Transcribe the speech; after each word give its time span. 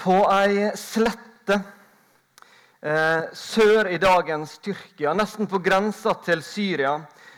på 0.00 0.16
ei 0.32 0.70
slette 0.78 1.58
eh, 2.80 3.28
sør 3.36 3.90
i 3.92 3.98
dagens 4.00 4.56
Tyrkia, 4.64 5.12
nesten 5.14 5.48
på 5.50 5.60
grensa 5.60 6.14
til 6.24 6.42
Syria, 6.44 6.94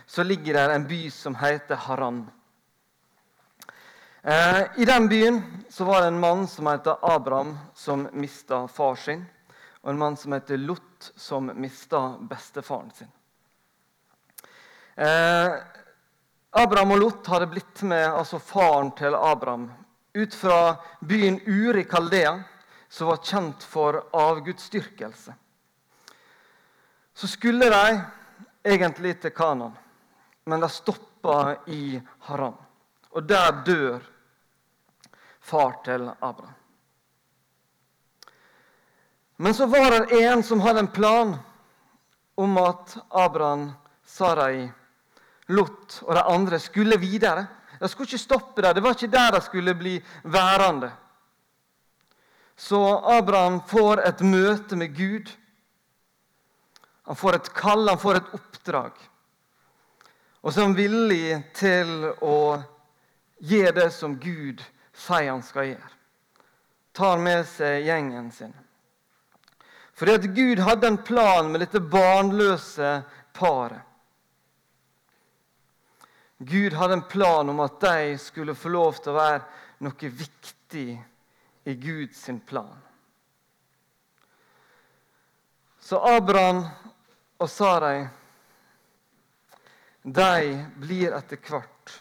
så 0.07 0.23
ligger 0.23 0.55
det 0.55 0.77
en 0.77 0.87
by 0.87 1.01
som 1.11 1.35
heter 1.41 1.81
Haran. 1.89 2.23
Eh, 4.23 4.63
I 4.79 4.87
den 4.87 5.09
byen 5.11 5.43
så 5.71 5.85
var 5.85 6.01
det 6.01 6.13
en 6.13 6.21
mann 6.23 6.47
som 6.47 6.71
heter 6.71 7.03
Abraham, 7.03 7.59
som 7.75 8.07
mista 8.13 8.69
far 8.69 8.95
sin. 8.95 9.25
Og 9.83 9.91
en 9.91 9.99
mann 9.99 10.17
som 10.17 10.33
heter 10.33 10.63
Lot, 10.63 11.11
som 11.17 11.51
mista 11.59 12.05
bestefaren 12.31 12.91
sin. 12.95 13.11
Eh, 14.95 15.51
Abraham 16.53 16.95
og 16.95 17.01
Lot 17.01 17.27
hadde 17.33 17.51
blitt 17.51 17.83
med 17.83 18.07
altså 18.07 18.39
faren 18.39 18.93
til 18.95 19.17
Abraham 19.17 19.71
ut 20.15 20.35
fra 20.35 20.77
byen 21.01 21.41
Ur 21.47 21.79
i 21.81 21.85
Kaldea, 21.89 22.37
som 22.93 23.07
var 23.07 23.17
kjent 23.17 23.63
for 23.65 24.03
avgudsdyrkelse. 24.13 25.35
Så 27.15 27.29
skulle 27.29 27.71
de 27.73 28.01
egentlig 28.65 29.15
til 29.23 29.33
Kanan, 29.33 29.73
men 30.45 30.61
de 30.61 30.69
stoppa 30.69 31.55
i 31.73 31.97
Haran. 32.29 32.59
Og 33.17 33.25
der 33.25 33.63
dør 33.65 34.05
far 35.41 35.79
til 35.85 36.11
Abraham. 36.21 36.59
Men 39.37 39.55
så 39.55 39.67
var 39.67 39.91
det 39.91 40.21
en 40.21 40.43
som 40.45 40.61
hadde 40.61 40.85
en 40.85 40.93
plan 40.93 41.37
om 42.37 42.59
at 42.59 42.97
Abraham, 43.09 43.71
Sarai, 44.05 44.69
Lot 45.49 46.03
og 46.03 46.15
de 46.15 46.23
andre 46.29 46.61
skulle 46.61 47.01
videre. 47.01 47.47
De 47.81 47.89
skulle 47.89 48.13
ikke 48.13 48.19
stoppe 48.19 48.63
der. 48.63 48.77
Det 48.77 48.85
var 48.85 48.93
ikke 48.95 49.17
der 49.17 49.33
de 49.33 49.41
skulle 49.41 49.75
bli 49.75 49.97
værende. 50.25 50.93
Så 52.63 52.99
Abraham 52.99 53.61
får 53.67 54.05
et 54.07 54.21
møte 54.23 54.77
med 54.79 54.93
Gud. 54.95 55.31
Han 57.11 57.19
får 57.19 57.35
et 57.41 57.49
kall, 57.59 57.89
han 57.91 57.99
får 57.99 58.21
et 58.21 58.29
oppdrag. 58.39 59.01
Og 60.43 60.53
så 60.53 60.61
er 60.61 60.69
han 60.69 60.77
villig 60.79 61.41
til 61.59 61.91
å 62.23 62.37
gjøre 63.43 63.75
det 63.81 63.89
som 63.97 64.15
Gud 64.15 64.63
sier 64.95 65.33
han 65.33 65.43
skal 65.43 65.73
gjøre. 65.73 65.91
Tar 66.95 67.19
med 67.27 67.43
seg 67.51 67.83
gjengen 67.89 68.31
sin. 68.31 68.55
Fordi 69.99 70.19
at 70.21 70.33
Gud 70.39 70.63
hadde 70.63 70.95
en 70.95 71.03
plan 71.03 71.51
med 71.51 71.67
dette 71.67 71.83
barnløse 71.83 73.01
paret. 73.35 73.83
Gud 76.39 76.79
hadde 76.79 77.01
en 77.01 77.09
plan 77.11 77.51
om 77.51 77.67
at 77.67 77.83
de 77.83 78.19
skulle 78.23 78.55
få 78.55 78.71
lov 78.71 79.03
til 79.03 79.13
å 79.13 79.19
være 79.19 79.43
noe 79.83 80.19
viktig 80.23 80.93
i 81.65 81.75
Guds 81.75 82.31
plan. 82.47 82.79
Så 85.81 85.99
Abraham 85.99 86.65
og 87.39 87.51
Sarai 87.51 88.07
de 90.03 90.67
blir 90.83 91.15
etter 91.15 91.39
hvert 91.39 91.93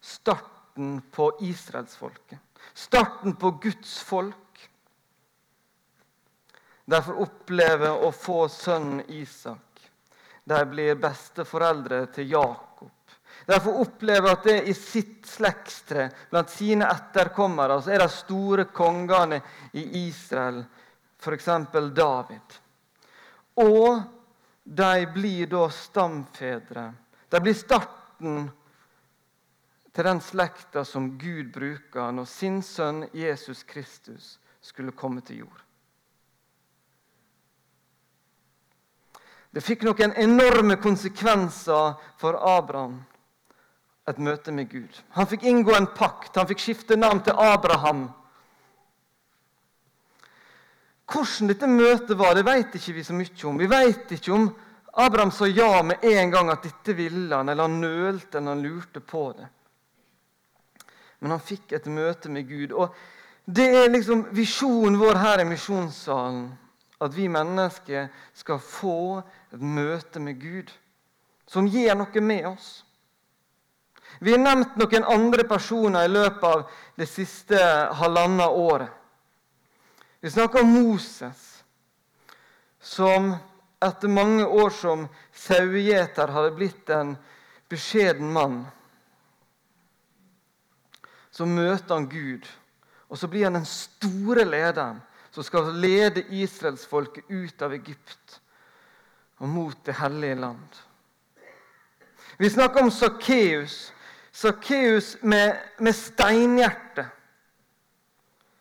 starten 0.00 0.98
på 1.12 1.30
israelsfolket. 1.40 2.38
Starten 2.74 3.36
på 3.36 3.50
Guds 3.62 3.98
folk. 4.04 4.68
De 6.84 7.00
får 7.02 7.22
oppleve 7.24 7.90
å 7.90 8.12
få 8.12 8.44
sønnen 8.52 9.00
Isak. 9.08 9.80
De 10.44 10.60
blir 10.68 11.00
besteforeldre 11.00 12.04
til 12.14 12.30
Jakob. 12.36 12.65
De 13.46 13.60
får 13.60 13.80
oppleve 13.80 14.30
at 14.32 14.44
det 14.48 14.56
i 14.70 14.74
sitt 14.74 15.26
slektstre, 15.28 16.08
blant 16.30 16.50
sine 16.50 16.88
etterkommere, 16.90 17.78
så 17.82 17.92
er 17.94 18.02
de 18.02 18.08
store 18.10 18.64
kongene 18.74 19.40
i 19.78 19.84
Israel, 20.06 20.62
f.eks. 21.20 21.50
David. 21.94 22.56
Og 23.62 24.00
de 24.62 25.06
blir 25.14 25.46
da 25.46 25.68
stamfedre. 25.70 26.88
De 27.28 27.40
blir 27.40 27.54
starten 27.54 28.48
til 29.96 30.04
den 30.04 30.20
slekta 30.20 30.84
som 30.84 31.12
Gud 31.18 31.52
bruker 31.54 32.10
når 32.12 32.26
sin 32.28 32.58
sønn 32.62 33.06
Jesus 33.16 33.62
Kristus 33.64 34.36
skulle 34.60 34.92
komme 34.92 35.22
til 35.24 35.46
jord. 35.46 35.62
Det 39.54 39.62
fikk 39.64 39.86
noen 39.86 40.12
enorme 40.20 40.76
konsekvenser 40.82 41.94
for 42.20 42.36
Abraham 42.36 42.98
et 44.06 44.18
møte 44.22 44.52
med 44.54 44.68
Gud. 44.70 45.00
Han 45.16 45.26
fikk 45.26 45.46
inngå 45.48 45.74
en 45.74 45.88
pakt. 45.96 46.36
Han 46.36 46.46
fikk 46.46 46.62
skifte 46.62 46.96
navn 46.96 47.22
til 47.26 47.34
Abraham. 47.36 48.06
Hvordan 51.06 51.50
dette 51.50 51.66
møtet 51.70 52.18
var, 52.18 52.34
det 52.34 52.46
vet 52.46 52.74
ikke 52.78 52.96
vi 52.96 53.04
så 53.06 53.14
mye 53.14 53.48
om. 53.50 53.58
Vi 53.58 53.68
vet 53.70 54.14
ikke 54.16 54.32
om 54.34 54.48
Abraham 54.96 55.30
sa 55.30 55.46
ja 55.46 55.82
med 55.82 56.02
en 56.02 56.30
gang 56.30 56.50
at 56.50 56.64
dette 56.64 56.94
ville 56.96 57.34
han, 57.34 57.48
eller 57.48 57.68
han 57.68 57.80
nølte 57.82 58.38
eller 58.38 58.54
han 58.54 58.62
lurte 58.64 59.00
på 59.00 59.26
det. 59.36 59.48
Men 61.20 61.34
han 61.34 61.42
fikk 61.42 61.72
et 61.76 61.86
møte 61.86 62.30
med 62.32 62.48
Gud. 62.48 62.72
Og 62.72 62.94
Det 63.46 63.66
er 63.78 63.90
liksom 63.90 64.24
visjonen 64.34 64.98
vår 64.98 65.20
her 65.22 65.40
i 65.40 65.46
misjonssalen. 65.46 66.48
At 67.00 67.12
vi 67.14 67.28
mennesker 67.28 68.08
skal 68.34 68.58
få 68.58 69.20
et 69.52 69.60
møte 69.60 70.18
med 70.18 70.40
Gud 70.40 70.72
som 71.46 71.68
gjør 71.68 71.94
noe 72.00 72.22
med 72.24 72.46
oss. 72.48 72.85
Vi 74.20 74.32
har 74.32 74.40
nevnt 74.40 74.76
noen 74.80 75.04
andre 75.04 75.44
personer 75.48 76.06
i 76.06 76.12
løpet 76.12 76.44
av 76.44 76.62
det 76.96 77.08
siste 77.10 77.58
halvannet 78.00 78.48
året. 78.48 78.90
Vi 80.20 80.30
snakker 80.30 80.64
om 80.64 80.72
Moses, 80.72 81.42
som 82.80 83.34
etter 83.84 84.08
mange 84.08 84.46
år 84.46 84.72
som 84.72 85.04
sauegjeter 85.36 86.32
hadde 86.32 86.54
blitt 86.56 86.90
en 86.90 87.12
beskjeden 87.70 88.32
mann. 88.32 88.62
Så 91.30 91.44
møter 91.46 91.94
han 91.94 92.08
Gud, 92.08 92.46
og 93.12 93.20
så 93.20 93.28
blir 93.28 93.46
han 93.46 93.58
den 93.60 93.68
store 93.68 94.46
lederen 94.48 95.02
som 95.30 95.44
skal 95.44 95.68
lede 95.76 96.24
israelsfolket 96.32 97.28
ut 97.28 97.62
av 97.62 97.74
Egypt 97.76 98.38
og 99.36 99.50
mot 99.52 99.76
det 99.84 99.98
hellige 100.00 100.38
land. 100.40 100.78
Vi 102.38 102.48
snakker 102.50 102.82
om 102.82 102.90
Sakkeus, 102.90 103.92
Sakkeus 104.36 105.16
med, 105.22 105.58
med 105.78 105.96
steinhjerte. 105.96 107.06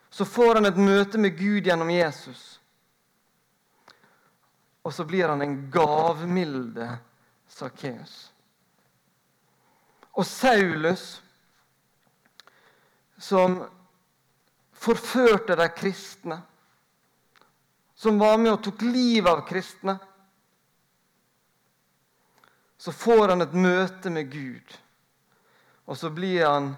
Så 0.09 0.25
får 0.25 0.56
han 0.56 0.66
et 0.66 0.78
møte 0.80 1.19
med 1.19 1.34
Gud 1.36 1.66
gjennom 1.68 1.90
Jesus. 1.91 2.44
Og 4.88 4.94
så 4.96 5.03
blir 5.03 5.28
han 5.28 5.44
en 5.44 5.58
gavmilde 5.74 6.88
Sakkeus. 7.52 8.14
Og 10.16 10.24
Saulus, 10.24 11.03
som 13.19 13.59
forførte 14.72 15.59
de 15.59 15.68
kristne, 15.75 16.40
som 18.00 18.24
var 18.24 18.40
med 18.40 18.53
og 18.53 18.64
tok 18.64 18.88
livet 18.88 19.28
av 19.34 19.44
kristne, 19.52 20.00
så 22.80 22.96
får 22.96 23.35
han 23.35 23.44
et 23.50 23.59
møte 23.68 24.16
med 24.22 24.31
Gud. 24.31 24.80
Og 25.85 25.97
så 25.97 26.09
blir 26.09 26.46
han 26.47 26.73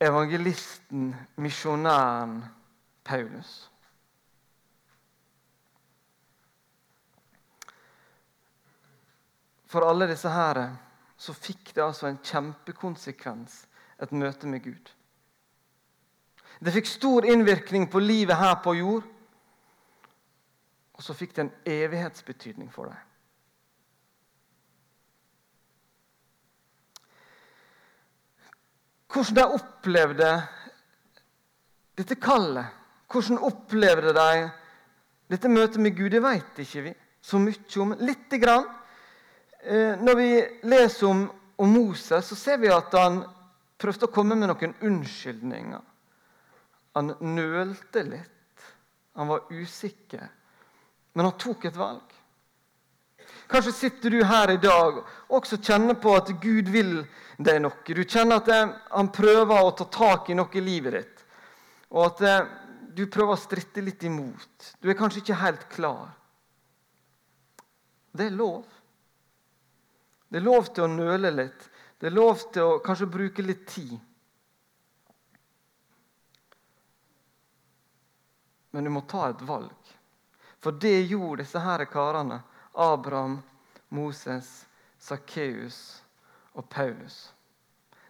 evangelisten, 0.00 1.14
misjonæren 1.36 2.44
Paulus. 3.04 3.70
For 9.66 9.84
alle 9.90 10.08
disse 10.08 10.30
her 10.30 10.68
så 11.16 11.32
fikk 11.34 11.74
det 11.74 11.82
altså 11.84 12.06
en 12.06 12.20
kjempekonsekvens, 12.22 13.64
et 14.02 14.12
møte 14.12 14.46
med 14.46 14.62
Gud. 14.62 14.92
Det 16.64 16.72
fikk 16.72 16.86
stor 16.86 17.26
innvirkning 17.26 17.88
på 17.90 17.98
livet 17.98 18.36
her 18.38 18.54
på 18.62 18.74
jord. 18.78 19.02
Og 20.94 21.02
så 21.02 21.14
fikk 21.14 21.34
det 21.36 21.44
en 21.44 21.52
evighetsbetydning 21.66 22.70
for 22.72 22.92
dem. 22.92 23.13
Hvordan 29.14 29.36
de 29.38 29.44
opplevde 29.54 30.28
dette 31.94 32.16
kallet, 32.18 32.66
hvordan 33.12 33.38
opplevde 33.46 34.10
de 34.16 34.48
dette 35.30 35.48
møtet 35.48 35.78
med 35.80 35.94
Gud, 35.94 36.10
det 36.10 36.22
vet 36.22 36.58
ikke 36.64 36.82
vi 36.88 36.94
så 37.24 37.38
mye 37.38 37.80
om. 37.84 37.94
Lite 38.02 38.40
grann. 38.42 38.66
Eh, 39.62 39.94
når 40.02 40.18
vi 40.18 40.28
leser 40.68 41.08
om, 41.08 41.22
om 41.56 41.70
Moses, 41.72 42.26
så 42.26 42.36
ser 42.36 42.58
vi 42.60 42.72
at 42.74 42.92
han 42.98 43.22
prøvde 43.80 44.08
å 44.08 44.12
komme 44.12 44.36
med 44.36 44.50
noen 44.50 44.74
unnskyldninger. 44.84 45.86
Han 46.98 47.14
nølte 47.22 48.02
litt. 48.06 48.66
Han 49.14 49.30
var 49.30 49.46
usikker. 49.54 50.26
Men 51.14 51.30
han 51.30 51.38
tok 51.38 51.70
et 51.70 51.78
valg. 51.78 52.10
Kanskje 53.54 53.72
sitter 53.72 54.10
du 54.10 54.24
her 54.26 54.50
i 54.50 54.56
dag 54.58 54.96
og 54.98 55.36
også 55.38 55.60
kjenner 55.62 55.94
på 55.94 56.10
at 56.18 56.32
Gud 56.42 56.66
vil 56.74 57.04
deg 57.38 57.60
noe. 57.62 57.84
Du 57.86 58.00
kjenner 58.02 58.40
at 58.40 58.48
han 58.90 59.10
prøver 59.14 59.60
å 59.62 59.68
ta 59.78 59.84
tak 59.94 60.30
i 60.32 60.34
noe 60.34 60.50
i 60.58 60.62
livet 60.64 60.96
ditt. 60.96 61.20
Og 61.94 62.08
at 62.08 62.48
du 62.98 63.04
prøver 63.06 63.36
å 63.36 63.38
stritte 63.38 63.84
litt 63.86 64.02
imot. 64.02 64.72
Du 64.82 64.88
er 64.90 64.98
kanskje 64.98 65.20
ikke 65.22 65.36
helt 65.38 65.68
klar. 65.70 66.08
Det 68.10 68.26
er 68.26 68.34
lov. 68.34 68.64
Det 70.26 70.40
er 70.40 70.46
lov 70.48 70.72
til 70.74 70.88
å 70.88 70.90
nøle 70.90 71.30
litt. 71.36 71.68
Det 72.00 72.08
er 72.10 72.16
lov 72.16 72.42
til 72.56 72.72
å 72.72 72.80
kanskje 72.82 73.06
bruke 73.06 73.44
litt 73.46 73.62
tid. 73.70 73.92
Men 78.74 78.82
du 78.82 78.90
må 78.96 79.04
ta 79.06 79.28
et 79.30 79.46
valg. 79.46 79.94
For 80.58 80.74
det 80.74 81.04
gjorde 81.04 81.44
disse 81.44 81.62
her 81.62 81.86
karene. 81.86 82.40
Abraham, 82.74 83.42
Moses, 83.88 84.66
Sakkeus 84.98 86.02
og 86.52 86.68
Paulus. 86.68 87.34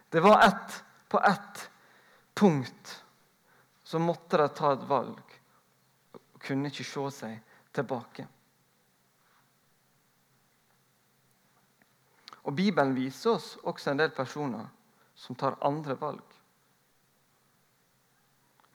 Det 0.09 0.19
var 0.19 0.47
ett 0.47 0.83
på 1.07 1.19
ett 1.19 1.69
punkt 2.33 3.03
så 3.83 3.99
måtte 3.99 4.37
de 4.37 4.47
ta 4.49 4.73
et 4.73 4.87
valg 4.89 5.35
og 6.15 6.39
kunne 6.41 6.71
ikke 6.71 6.85
se 6.87 7.03
seg 7.13 7.59
tilbake. 7.75 8.25
Og 12.45 12.53
Bibelen 12.53 12.95
viser 12.97 13.35
oss 13.37 13.51
også 13.63 13.91
en 13.91 14.01
del 14.01 14.11
personer 14.13 14.65
som 15.15 15.37
tar 15.37 15.57
andre 15.65 15.95
valg. 16.01 16.25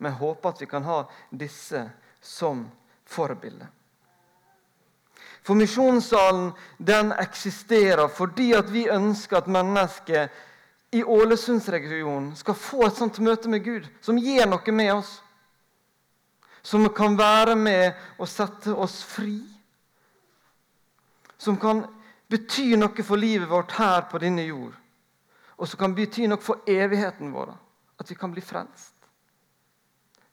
Vi 0.01 0.15
håper 0.23 0.49
at 0.49 0.63
vi 0.63 0.71
kan 0.71 0.87
ha 0.87 1.03
disse 1.31 1.83
som 2.21 2.65
forbilde. 3.05 3.67
For 5.43 5.57
Misjonssalen 5.57 6.51
den 6.79 7.13
eksisterer 7.17 8.09
fordi 8.13 8.53
at 8.57 8.69
vi 8.73 8.89
ønsker 8.93 9.41
at 9.41 9.49
mennesker 9.49 10.29
i 10.93 11.05
Ålesundsregionen 11.05 12.35
skal 12.37 12.59
få 12.59 12.85
et 12.87 12.99
sånt 12.99 13.21
møte 13.23 13.49
med 13.49 13.65
Gud 13.65 13.87
som 14.05 14.19
gir 14.19 14.49
noe 14.51 14.75
med 14.75 14.93
oss. 14.99 15.21
Som 16.63 16.85
kan 16.93 17.17
være 17.17 17.55
med 17.57 17.97
og 18.19 18.29
sette 18.29 18.75
oss 18.75 19.01
fri. 19.07 19.39
Som 21.41 21.57
kan 21.57 21.87
bety 22.29 22.75
noe 22.77 23.07
for 23.07 23.17
livet 23.17 23.49
vårt 23.49 23.73
her 23.79 24.05
på 24.11 24.21
denne 24.21 24.45
jord. 24.45 24.75
Og 25.57 25.69
som 25.69 25.81
kan 25.81 25.95
bety 25.97 26.27
noe 26.29 26.43
for 26.43 26.67
evigheten 26.69 27.33
vår. 27.33 27.55
At 28.01 28.11
vi 28.11 28.17
kan 28.19 28.33
bli 28.33 28.45
frelst. 28.45 28.95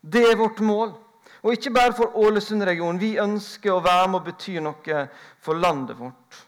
Det 0.02 0.24
er 0.24 0.40
vårt 0.40 0.60
mål. 0.60 0.94
Og 1.44 1.54
ikke 1.54 1.74
bare 1.74 1.94
for 1.96 2.18
Ålesund-regionen. 2.18 3.02
Vi 3.02 3.18
ønsker 3.22 3.74
å 3.74 3.84
være 3.84 4.08
med 4.10 4.22
og 4.22 4.30
bety 4.30 4.58
noe 4.64 5.04
for 5.44 5.60
landet 5.60 6.00
vårt 6.00 6.44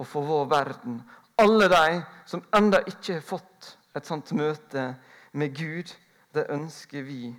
og 0.00 0.08
for 0.08 0.24
vår 0.24 0.46
verden. 0.50 1.00
Alle 1.40 1.68
de 1.72 2.00
som 2.28 2.42
ennå 2.56 2.82
ikke 2.86 3.18
har 3.18 3.26
fått 3.26 3.74
et 3.96 4.06
sånt 4.06 4.32
møte 4.36 4.92
med 5.32 5.54
Gud, 5.56 5.90
det 6.34 6.46
ønsker 6.52 7.02
vi 7.04 7.30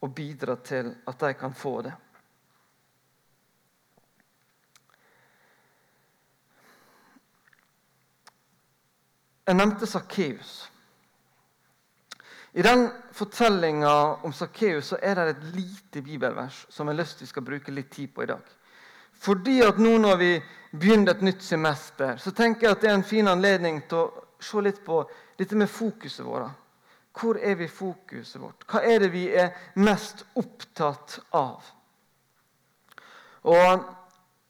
å 0.00 0.08
bidra 0.08 0.56
til 0.62 0.92
at 1.10 1.24
de 1.24 1.32
kan 1.34 1.54
få 1.56 1.80
det. 1.88 1.94
Jeg 9.48 9.56
nevnte 9.56 9.88
Sakkeus. 9.88 10.68
I 12.58 12.62
den 12.62 12.88
fortellinga 13.14 13.90
om 14.26 14.32
Sakkeus 14.34 14.92
er 14.98 15.14
det 15.14 15.26
et 15.30 15.42
lite 15.54 16.00
bibelvers 16.02 16.64
som 16.68 16.88
jeg 16.88 16.96
har 16.96 16.98
lyst 16.98 17.18
til 17.18 17.28
vi 17.28 17.30
skal 17.30 17.44
bruke 17.46 17.74
litt 17.74 17.90
tid 17.94 18.10
på 18.14 18.24
i 18.24 18.30
dag. 18.30 18.48
Fordi 19.14 19.60
at 19.62 19.78
nå 19.78 19.92
når 20.02 20.16
vi 20.18 20.30
begynner 20.72 21.14
et 21.14 21.22
nytt 21.22 21.44
semester, 21.46 22.16
så 22.18 22.32
tenker 22.34 22.66
jeg 22.66 22.74
at 22.74 22.82
det 22.82 22.90
er 22.90 22.96
en 22.98 23.06
fin 23.06 23.30
anledning 23.30 23.78
til 23.86 24.00
å 24.00 24.24
se 24.42 24.62
litt 24.66 24.80
på 24.86 25.04
dette 25.38 25.58
med 25.58 25.70
fokuset 25.70 26.26
vårt. 26.26 26.50
Hvor 27.18 27.38
er 27.38 27.54
vi 27.58 27.68
fokuset 27.70 28.42
vårt? 28.42 28.66
Hva 28.66 28.82
er 28.82 29.06
det 29.06 29.12
vi 29.14 29.28
er 29.30 29.54
mest 29.78 30.24
opptatt 30.38 31.20
av? 31.38 31.62
Og 33.46 33.86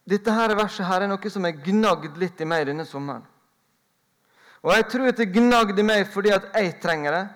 Dette 0.08 0.32
her 0.32 0.54
verset 0.56 0.86
her 0.88 1.04
er 1.04 1.10
noe 1.10 1.30
som 1.30 1.44
er 1.44 1.58
gnagd 1.60 2.16
litt 2.16 2.40
i 2.40 2.46
meg 2.48 2.64
denne 2.70 2.86
sommeren. 2.88 3.26
Og 4.64 4.72
jeg 4.72 4.86
tror 4.88 5.10
at 5.10 5.20
det 5.20 5.28
gnagde 5.34 5.84
meg 5.84 6.08
fordi 6.08 6.32
at 6.32 6.48
jeg 6.56 6.78
trenger 6.80 7.12
det. 7.12 7.26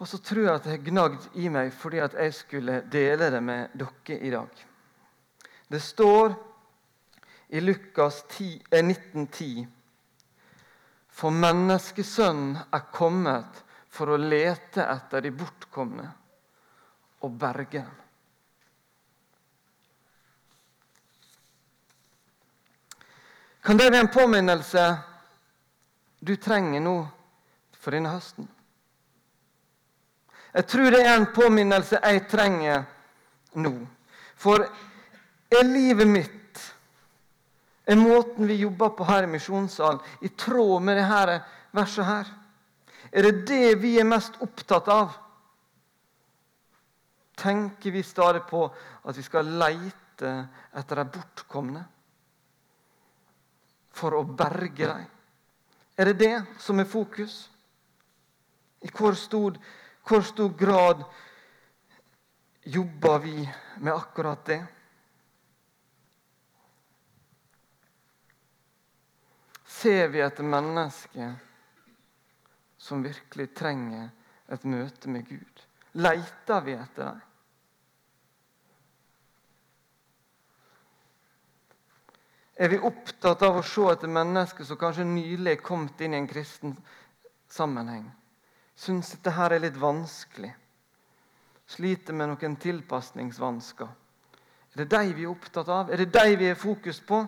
Og 0.00 0.08
så 0.08 0.18
tror 0.24 0.46
jeg 0.46 0.54
at 0.54 0.64
det 0.64 0.72
har 0.72 0.84
gnagd 0.84 1.26
i 1.36 1.50
meg 1.52 1.74
fordi 1.76 2.00
at 2.00 2.14
jeg 2.16 2.32
skulle 2.34 2.78
dele 2.92 3.28
det 3.32 3.42
med 3.44 3.74
dere 3.76 4.16
i 4.16 4.30
dag. 4.32 4.62
Det 5.68 5.80
står 5.82 6.32
i 7.52 7.60
Lukas 7.60 8.22
1910 8.24 9.60
eh, 9.60 9.66
For 11.10 11.34
menneskesønnen 11.34 12.56
er 12.72 12.86
kommet 12.94 13.64
for 13.92 14.14
å 14.14 14.16
lete 14.16 14.86
etter 14.86 15.26
de 15.26 15.32
bortkomne 15.36 16.06
og 17.20 17.34
berge 17.36 17.82
dem. 17.82 17.96
Kan 23.60 23.76
det 23.76 23.90
være 23.90 24.06
en 24.06 24.14
påminnelse 24.14 24.86
du 26.24 26.32
trenger 26.40 26.80
nå 26.80 26.96
for 27.76 27.92
denne 27.92 28.14
høsten. 28.14 28.48
Jeg 30.54 30.66
tror 30.66 30.90
det 30.90 31.00
er 31.06 31.14
en 31.14 31.30
påminnelse 31.34 32.00
jeg 32.02 32.26
trenger 32.30 32.82
nå. 33.62 33.72
For 34.40 34.64
er 35.50 35.66
livet 35.66 36.08
mitt, 36.08 36.36
er 37.86 37.98
måten 37.98 38.46
vi 38.46 38.60
jobber 38.60 38.92
på 38.94 39.06
her 39.08 39.26
i 39.26 39.30
misjonssalen, 39.30 40.00
i 40.22 40.30
tråd 40.38 40.82
med 40.82 40.98
dette 40.98 41.40
verset 41.74 42.06
her? 42.06 42.30
Er 43.10 43.26
det 43.26 43.46
det 43.48 43.78
vi 43.82 43.96
er 43.98 44.06
mest 44.06 44.38
opptatt 44.42 44.88
av? 44.90 45.14
Tenker 47.40 47.90
vi 47.90 48.02
stadig 48.04 48.42
på 48.46 48.66
at 48.68 49.16
vi 49.16 49.24
skal 49.24 49.48
leite 49.58 50.32
etter 50.76 51.00
de 51.00 51.06
bortkomne 51.14 51.82
for 53.96 54.14
å 54.18 54.24
berge 54.24 54.86
dem? 54.86 55.06
Er 55.98 56.10
det 56.10 56.18
det 56.20 56.36
som 56.62 56.78
er 56.80 56.88
fokus? 56.88 57.42
I 58.80 58.88
hvor 58.94 59.16
stor, 59.18 59.56
hvor 60.10 60.22
stor 60.26 60.48
grad 60.48 61.04
jobber 62.62 63.18
vi 63.18 63.50
med 63.78 63.94
akkurat 63.94 64.44
det? 64.44 64.66
Ser 69.64 70.08
vi 70.08 70.20
etter 70.20 70.42
mennesker 70.42 71.34
som 72.76 73.06
virkelig 73.06 73.52
trenger 73.54 74.10
et 74.50 74.66
møte 74.66 75.08
med 75.08 75.28
Gud? 75.30 75.66
Leiter 75.92 76.66
vi 76.66 76.74
etter 76.74 77.04
dem? 77.06 77.26
Er 82.60 82.68
vi 82.68 82.82
opptatt 82.82 83.46
av 83.46 83.56
å 83.56 83.64
se 83.64 83.86
etter 83.94 84.10
mennesker 84.10 84.66
som 84.68 84.76
kanskje 84.76 85.06
nylig 85.06 85.54
er 85.54 85.62
kommet 85.64 86.02
inn 86.02 86.18
i 86.18 86.18
en 86.18 86.28
kristen 86.28 86.74
sammenheng? 87.48 88.10
Syns 88.80 89.10
dette 89.12 89.34
her 89.36 89.52
er 89.52 89.60
litt 89.60 89.76
vanskelig? 89.76 90.50
Sliter 91.68 92.16
med 92.16 92.30
noen 92.32 92.54
tilpasningsvansker? 92.56 93.90
Er 94.70 94.80
det 94.80 94.86
dem 94.94 95.10
vi 95.18 95.26
er 95.26 95.32
opptatt 95.32 95.68
av? 95.68 95.90
Er 95.92 96.00
det 96.00 96.14
dem 96.14 96.38
vi 96.40 96.48
har 96.48 96.56
fokus 96.58 97.00
på? 97.04 97.20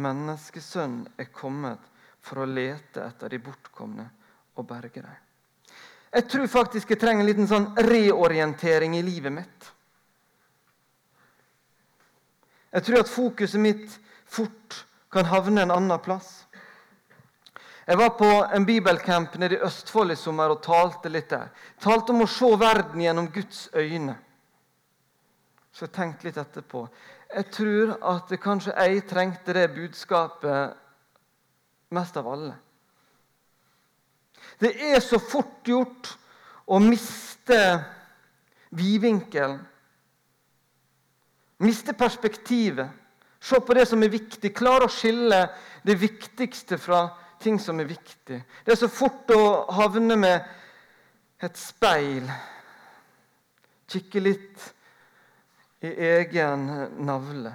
Menneskesønnen 0.00 1.20
er 1.20 1.28
kommet 1.34 1.84
for 2.24 2.40
å 2.40 2.48
lete 2.48 3.04
etter 3.04 3.34
de 3.34 3.42
bortkomne 3.44 4.06
og 4.56 4.66
berge 4.70 5.02
dem. 5.04 5.20
Jeg 6.14 6.28
tror 6.30 6.48
faktisk 6.48 6.94
jeg 6.94 7.02
trenger 7.02 7.24
en 7.24 7.28
liten 7.28 7.50
sånn 7.50 7.68
reorientering 7.84 8.96
i 8.96 9.02
livet 9.04 9.34
mitt. 9.34 9.70
Jeg 12.74 12.86
tror 12.86 13.02
at 13.02 13.10
fokuset 13.10 13.60
mitt 13.60 13.98
fort 14.24 14.80
kan 15.12 15.28
havne 15.30 15.62
en 15.62 15.74
annen 15.74 16.00
plass. 16.02 16.43
Jeg 17.86 17.98
var 18.00 18.14
på 18.16 18.28
en 18.56 18.64
bibelcamp 18.66 19.34
nede 19.36 19.58
i 19.58 19.64
Østfold 19.66 20.14
i 20.14 20.16
sommer 20.16 20.54
og 20.54 20.62
talte 20.64 21.10
litt 21.12 21.28
der. 21.28 21.50
Talte 21.80 22.14
om 22.14 22.24
å 22.24 22.30
se 22.30 22.48
verden 22.60 23.02
gjennom 23.04 23.28
Guds 23.32 23.66
øyne. 23.76 24.16
Så 25.74 25.84
jeg 25.84 25.94
tenkte 25.96 26.28
litt 26.28 26.38
etterpå. 26.40 26.86
Jeg 27.34 27.50
tror 27.52 27.96
at 28.14 28.32
kanskje 28.40 28.72
jeg 28.78 29.04
trengte 29.10 29.56
det 29.56 29.66
budskapet 29.74 30.78
mest 31.94 32.16
av 32.16 32.30
alle. 32.30 32.54
Det 34.60 34.72
er 34.94 35.00
så 35.02 35.18
fort 35.20 35.66
gjort 35.68 36.14
å 36.64 36.80
miste 36.80 37.60
vidvinkelen 38.74 39.60
Miste 41.64 41.92
perspektivet. 41.94 42.88
Se 43.40 43.60
på 43.60 43.74
det 43.76 43.84
som 43.86 44.02
er 44.02 44.10
viktig. 44.10 44.50
Klare 44.56 44.88
å 44.88 44.92
skille 44.92 45.38
det 45.86 45.94
viktigste 46.00 46.76
fra 46.82 47.04
ting 47.44 47.60
som 47.60 47.80
er 47.80 47.88
viktig. 47.88 48.40
Det 48.64 48.72
er 48.72 48.80
så 48.80 48.88
fort 48.88 49.30
å 49.34 49.42
havne 49.76 50.16
med 50.16 51.44
et 51.44 51.58
speil. 51.60 52.26
Kikke 53.90 54.22
litt 54.22 54.64
i 55.84 55.92
egen 56.08 56.66
navle. 57.04 57.52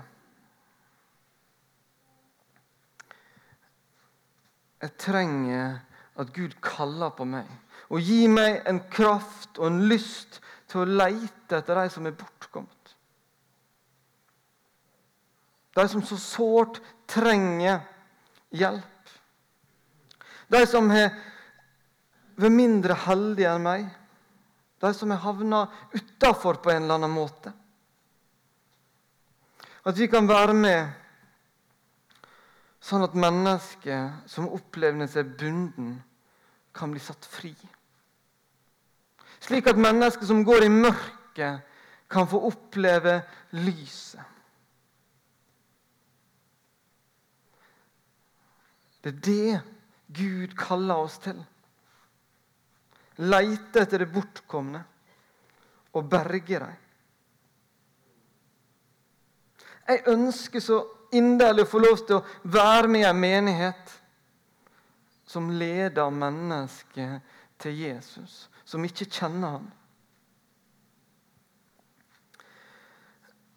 Jeg 4.80 4.96
trenger 5.02 5.80
at 6.20 6.30
Gud 6.36 6.56
kaller 6.64 7.12
på 7.16 7.26
meg. 7.28 7.48
Og 7.90 8.04
gir 8.06 8.30
meg 8.32 8.62
en 8.70 8.80
kraft 8.92 9.58
og 9.58 9.72
en 9.72 9.82
lyst 9.90 10.40
til 10.70 10.84
å 10.84 11.00
leite 11.02 11.58
etter 11.58 11.82
de 11.82 11.90
som 11.92 12.06
er 12.06 12.16
bortkommet. 12.16 12.94
De 15.76 15.86
som 15.90 16.04
så 16.06 16.18
sårt 16.20 16.80
trenger 17.10 17.82
hjelp. 18.54 18.99
De 20.50 20.62
som 20.68 20.90
har 20.90 21.12
vært 22.40 22.56
mindre 22.56 22.98
heldige 23.06 23.52
enn 23.54 23.66
meg. 23.66 23.88
De 24.80 24.94
som 24.96 25.12
har 25.12 25.22
havna 25.24 25.66
utafor 25.94 26.62
på 26.64 26.72
en 26.74 26.86
eller 26.86 27.00
annen 27.00 27.14
måte. 27.14 27.54
At 29.86 29.98
vi 29.98 30.08
kan 30.12 30.28
være 30.30 30.56
med 30.56 30.96
sånn 32.84 33.04
at 33.04 33.18
mennesker 33.18 34.24
som 34.30 34.48
opplever 34.50 35.10
seg 35.12 35.36
bunden, 35.40 35.98
kan 36.74 36.94
bli 36.94 37.02
satt 37.04 37.26
fri. 37.28 37.52
Slik 39.44 39.68
at 39.68 39.80
mennesker 39.80 40.26
som 40.28 40.46
går 40.48 40.66
i 40.66 40.72
mørket, 40.74 41.66
kan 42.10 42.26
få 42.26 42.40
oppleve 42.48 43.20
lyset. 43.54 44.24
Det 49.00 49.12
er 49.12 49.20
det 49.28 49.60
Gud 50.10 50.56
kaller 50.58 51.06
oss 51.06 51.20
til. 51.22 51.38
Leite 53.20 53.84
etter 53.84 54.04
det 54.04 54.12
bortkomne 54.14 54.82
og 55.94 56.08
berge 56.10 56.62
dem. 56.62 56.78
Jeg 59.90 60.06
ønsker 60.14 60.62
så 60.62 60.80
inderlig 61.18 61.66
å 61.66 61.70
få 61.70 61.82
lov 61.82 62.02
til 62.06 62.20
å 62.20 62.52
være 62.54 62.90
med 62.92 63.04
i 63.04 63.10
en 63.10 63.22
menighet 63.22 63.96
som 65.30 65.50
leder 65.54 66.14
mennesket 66.14 67.36
til 67.62 67.82
Jesus, 67.84 68.48
som 68.66 68.86
ikke 68.86 69.10
kjenner 69.10 69.58
ham. 69.58 69.68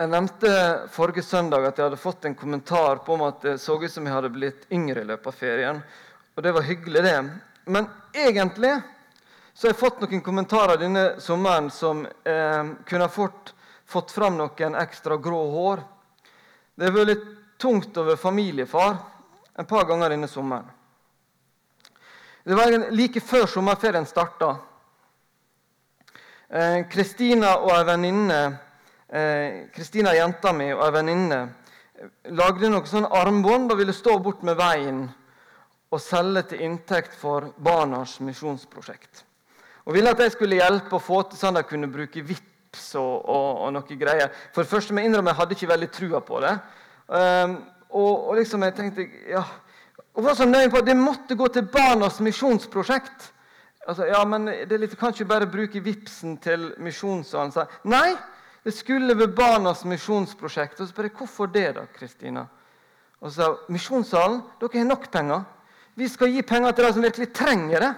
Jeg 0.02 0.10
nevnte 0.10 0.52
forrige 0.90 1.22
søndag 1.22 1.68
at 1.68 1.78
jeg 1.78 1.86
hadde 1.86 2.00
fått 2.00 2.24
en 2.26 2.34
kommentar 2.34 3.04
på 3.06 3.14
om 3.14 3.22
at 3.28 3.44
det 3.44 3.58
så 3.62 3.76
ut 3.78 3.92
som 3.92 4.08
jeg 4.08 4.16
hadde 4.16 4.32
blitt 4.34 4.64
yngre 4.74 5.04
i 5.04 5.08
løpet 5.12 5.28
av 5.30 5.36
ferien. 5.36 5.82
Og 6.34 6.42
det 6.42 6.52
var 6.52 6.62
hyggelig, 6.62 7.02
det. 7.02 7.30
Men 7.64 7.86
egentlig 8.12 8.80
så 9.52 9.66
har 9.66 9.74
jeg 9.74 9.80
fått 9.82 10.00
noen 10.00 10.22
kommentarer 10.24 10.80
denne 10.80 11.04
sommeren 11.20 11.68
som 11.70 12.06
eh, 12.06 12.72
kunne 12.88 13.08
fått, 13.12 13.52
fått 13.84 14.14
fram 14.14 14.38
noen 14.40 14.78
ekstra 14.80 15.18
grå 15.20 15.42
hår. 15.52 15.82
Det 16.74 16.88
har 16.88 16.96
vært 16.96 17.10
litt 17.12 17.26
tungt 17.60 17.96
over 18.00 18.16
familiefar 18.16 18.96
et 19.60 19.68
par 19.68 19.84
ganger 19.86 20.14
denne 20.14 20.28
sommeren. 20.28 20.70
Det 22.42 22.56
var 22.58 22.72
like 22.90 23.20
før 23.20 23.46
sommerferien 23.46 24.08
starta. 24.08 24.56
Eh, 26.48 26.82
Kristina 26.90 27.58
og 27.60 27.70
ei 27.76 27.84
venninne 27.86 28.38
eh, 29.08 29.68
Kristina, 29.72 30.16
jenta 30.16 30.50
mi, 30.56 30.72
og 30.72 30.82
ei 30.88 30.94
venninne 30.96 31.38
eh, 31.44 32.08
lagde 32.34 32.72
noen 32.72 32.88
sånne 32.88 33.12
armbånd 33.20 33.70
og 33.72 33.78
ville 33.78 33.94
stå 33.94 34.16
bort 34.24 34.42
med 34.42 34.58
veien 34.58 35.04
og 35.92 36.00
selge 36.00 36.42
til 36.52 36.64
inntekt 36.64 37.14
for 37.20 37.50
Barnas 37.60 38.16
misjonsprosjekt. 38.24 39.24
Og 39.84 39.96
ville 39.96 40.12
at 40.14 40.20
jeg 40.22 40.32
skulle 40.36 40.60
hjelpe 40.60 40.96
å 40.96 41.02
få 41.02 41.20
til 41.26 41.40
sånn 41.40 41.58
at 41.58 41.66
de 41.66 41.72
kunne 41.74 41.90
bruke 41.92 42.22
VIPs 42.24 42.94
og, 43.00 43.26
og, 43.28 43.48
og 43.66 43.74
noe 43.74 43.98
greier. 43.98 44.32
For 44.54 44.62
det 44.62 44.70
første 44.70 44.94
må 44.94 45.02
jeg 45.02 45.10
innrømme 45.10 45.34
jeg 45.34 45.40
hadde 45.42 45.58
ikke 45.58 45.72
veldig 45.72 45.90
trua 45.92 46.22
på 46.24 46.40
det. 46.44 46.54
Um, 47.12 47.58
og, 47.90 48.12
og, 48.14 48.32
liksom 48.38 48.64
jeg 48.64 48.76
tenkte 48.78 49.06
ja, 49.28 49.42
og 50.16 50.24
var 50.24 50.36
så 50.38 50.46
nøye 50.48 50.70
på 50.72 50.80
at 50.80 50.88
det 50.88 50.96
måtte 50.96 51.36
gå 51.36 51.48
til 51.52 51.68
Barnas 51.72 52.20
misjonsprosjekt. 52.24 53.30
Altså, 53.88 54.06
ja, 54.06 54.20
men 54.28 54.46
det 54.46 54.72
er 54.72 54.84
litt, 54.84 54.96
kan 54.96 55.12
ikke 55.12 55.28
bare 55.28 55.50
bruke 55.50 55.82
vipsen 55.82 56.36
til 56.40 56.70
misjonssalen. 56.80 57.52
Nei, 57.90 58.12
det 58.62 58.76
skulle 58.76 59.16
ved 59.18 59.34
Barnas 59.36 59.82
misjonsprosjekt. 59.88 60.80
Og 60.80 60.88
så 60.88 60.96
bare, 60.96 61.10
Hvorfor 61.18 61.50
det, 61.50 61.72
da, 61.76 61.88
Kristina? 61.96 62.46
Og 63.20 63.32
så 63.32 63.34
sa 63.40 63.72
misjonssalen, 63.72 64.40
dere 64.60 64.78
har 64.78 64.88
nok 64.88 65.10
penger. 65.12 65.42
Vi 65.94 66.08
skal 66.08 66.32
gi 66.32 66.42
penger 66.42 66.72
til 66.72 66.86
de 66.86 66.92
som 66.94 67.04
virkelig 67.04 67.28
trenger 67.36 67.84
det. 67.84 67.92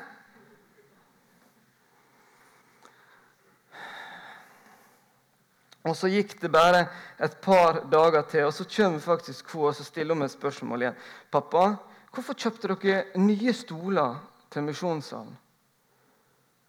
Og 5.84 5.96
Så 5.96 6.08
gikk 6.08 6.38
det 6.40 6.48
bare 6.48 6.86
et 7.20 7.36
par 7.44 7.82
dager 7.92 8.22
til, 8.22 8.46
og 8.48 8.54
så 8.56 8.64
kommer 8.64 8.98
faktisk 8.98 9.50
hun 9.52 9.68
og 9.68 9.74
stiller 9.74 10.14
hun 10.14 10.24
et 10.24 10.30
spørsmål 10.30 10.82
igjen. 10.82 10.96
'Pappa, 11.30 11.76
hvorfor 12.10 12.34
kjøpte 12.34 12.68
dere 12.68 13.04
nye 13.20 13.52
stoler 13.52 14.16
til 14.50 14.62
misjonssalen?' 14.62 15.36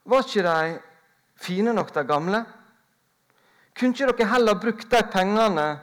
'Var 0.05 0.19
ikke 0.19 0.43
de 0.43 0.79
fine 1.35 1.73
nok, 1.73 1.93
de 1.95 2.03
gamle?' 2.03 2.45
'Kunne 3.73 3.93
ikke 3.93 4.11
dere 4.11 4.27
heller 4.27 4.59
brukt 4.59 4.91
de 4.91 5.01
pengene 5.11 5.79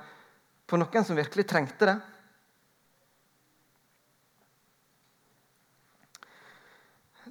på 0.66 0.76
noen 0.76 1.04
som 1.04 1.16
virkelig 1.16 1.46
trengte 1.46 1.86
det?' 1.86 2.11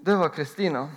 Det 0.03 0.15
var 0.15 0.29
Kristina. 0.29 0.87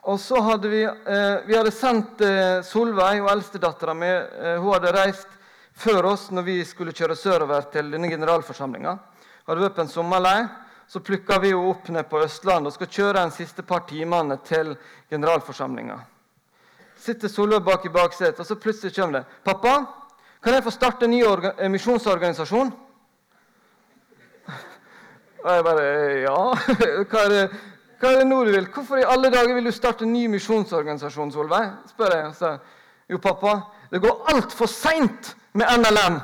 Og 0.00 0.20
så 0.20 0.40
hadde 0.40 0.68
vi, 0.68 0.84
eh, 0.84 1.36
vi 1.46 1.56
hadde 1.56 1.70
sendt 1.70 2.20
eh, 2.24 2.62
Solveig, 2.64 3.20
og 3.20 3.28
eldstedattera 3.28 3.92
mi 3.92 4.08
eh, 4.08 4.56
Hun 4.56 4.72
hadde 4.72 4.92
reist 4.96 5.28
før 5.76 6.04
oss 6.14 6.30
når 6.32 6.42
vi 6.46 6.64
skulle 6.64 6.94
kjøre 6.96 7.16
sørover 7.16 7.60
til 7.68 7.90
denne 7.92 8.08
generalforsamlinga. 8.08 8.98
Hadde 9.44 9.60
vært 9.66 9.76
på 9.76 9.84
en 9.84 9.92
sommerleir. 9.92 10.48
Så 10.88 11.04
plukka 11.04 11.38
vi 11.42 11.50
henne 11.52 11.70
opp 11.74 11.88
ned 11.92 12.08
på 12.08 12.22
Østlandet 12.24 12.70
og 12.70 12.74
skal 12.78 12.92
kjøre 12.96 13.26
en 13.26 13.36
siste 13.36 13.62
par 13.68 13.82
timene 13.90 14.36
til 14.48 14.72
generalforsamlinga. 15.12 15.98
Sitter 16.96 17.28
Solveig 17.28 17.64
bak 17.68 17.84
i 17.84 17.92
baksetet, 17.92 18.40
og 18.40 18.46
så 18.48 18.56
plutselig 18.56 18.96
kommer 18.96 19.18
det. 19.18 19.24
'Pappa, 19.44 19.74
kan 20.40 20.54
jeg 20.54 20.64
få 20.64 20.70
starte 20.72 21.04
en 21.04 21.10
ny 21.10 21.20
eh, 21.20 21.68
misjonsorganisasjon?' 21.68 22.72
Og 25.44 25.52
jeg 25.52 25.64
bare 25.64 25.84
Ja, 26.24 26.54
hva 27.12 27.28
er 27.28 27.30
det? 27.36 27.73
Hva 28.04 28.10
er 28.12 28.18
det 28.20 28.24
nå 28.28 28.42
du 28.44 28.50
vil? 28.52 28.66
Hvorfor 28.68 28.98
i 29.00 29.04
alle 29.08 29.30
dager 29.32 29.54
vil 29.56 29.64
du 29.64 29.72
starte 29.72 30.04
en 30.04 30.10
ny 30.12 30.26
misjonsorganisasjon? 30.28 31.30
Solveig? 31.32 31.70
spør 31.88 32.12
jeg. 32.12 32.34
Så, 32.36 32.50
jo, 33.08 33.16
pappa, 33.16 33.54
det 33.88 34.02
går 34.04 34.26
altfor 34.28 34.68
seint 34.68 35.30
med 35.56 35.72
NLM. 35.80 36.18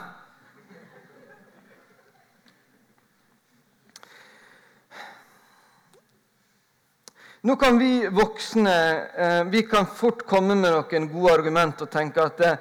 Nå 7.48 7.56
kan 7.64 7.80
vi 7.80 8.04
voksne 8.12 8.76
eh, 9.16 9.40
vi 9.48 9.64
kan 9.64 9.88
fort 9.88 10.26
komme 10.28 10.60
med 10.60 10.76
noen 10.76 11.08
gode 11.08 11.32
argument 11.32 11.80
og 11.80 11.88
tenke 11.96 12.28
at 12.28 12.44
det, 12.44 12.54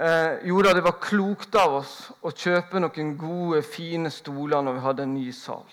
eh, 0.00 0.48
jo 0.48 0.64
da, 0.64 0.72
det 0.72 0.88
var 0.88 1.02
klokt 1.04 1.60
av 1.60 1.82
oss 1.82 1.96
å 2.24 2.32
kjøpe 2.32 2.80
noen 2.80 3.12
gode, 3.20 3.60
fine 3.60 4.08
stoler 4.08 4.64
når 4.64 4.80
vi 4.80 4.86
hadde 4.88 5.10
en 5.10 5.18
ny 5.20 5.28
sal. 5.36 5.68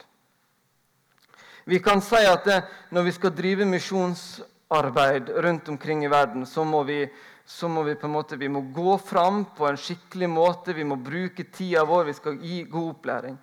Vi 1.65 1.79
kan 1.79 2.01
si 2.01 2.21
at 2.25 2.45
det, 2.47 2.61
når 2.89 3.03
vi 3.05 3.13
skal 3.15 3.35
drive 3.37 3.65
misjonsarbeid 3.69 5.29
rundt 5.45 5.69
omkring 5.69 6.05
i 6.05 6.09
verden, 6.09 6.45
så 6.45 6.63
må 6.65 6.83
vi, 6.83 7.03
så 7.45 7.69
må 7.69 7.83
vi 7.83 7.95
på 7.95 8.07
en 8.09 8.15
måte, 8.15 8.39
vi 8.39 8.49
må 8.49 8.63
gå 8.73 8.97
fram 8.97 9.43
på 9.57 9.67
en 9.69 9.77
skikkelig 9.77 10.29
måte. 10.29 10.73
Vi 10.73 10.87
må 10.87 10.97
bruke 10.97 11.45
tida 11.53 11.85
vår. 11.85 12.09
Vi 12.09 12.17
skal 12.17 12.41
gi 12.41 12.63
god 12.63 12.89
opplæring. 12.95 13.37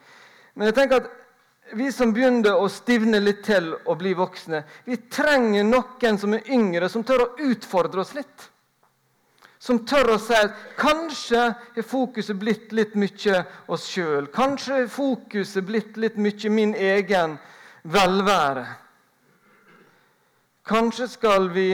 Men 0.54 0.70
jeg 0.70 0.74
tenker 0.74 1.02
at 1.02 1.10
vi 1.78 1.90
som 1.92 2.12
begynner 2.16 2.56
å 2.56 2.68
stivne 2.72 3.20
litt 3.20 3.42
til 3.46 3.74
og 3.76 3.98
bli 4.00 4.14
voksne, 4.16 4.62
vi 4.88 4.96
trenger 5.12 5.66
noen 5.68 6.18
som 6.18 6.34
er 6.34 6.48
yngre, 6.54 6.88
som 6.88 7.04
tør 7.04 7.26
å 7.26 7.32
utfordre 7.50 8.02
oss 8.02 8.14
litt. 8.16 8.48
Som 9.58 9.82
tør 9.86 10.14
å 10.14 10.18
si 10.22 10.36
at 10.38 10.54
kanskje 10.78 11.48
er 11.76 11.86
fokuset 11.86 12.38
blitt 12.38 12.72
litt 12.72 12.94
mye 12.98 13.42
oss 13.68 13.88
sjøl. 13.90 14.30
Kanskje 14.32 14.84
er 14.84 14.90
fokuset 14.92 15.66
blitt 15.66 15.98
litt 15.98 16.16
mye 16.16 16.52
min 16.54 16.74
egen 16.74 17.36
velvære. 17.82 18.66
Kanskje 20.68 21.08
skal 21.08 21.48
vi 21.54 21.70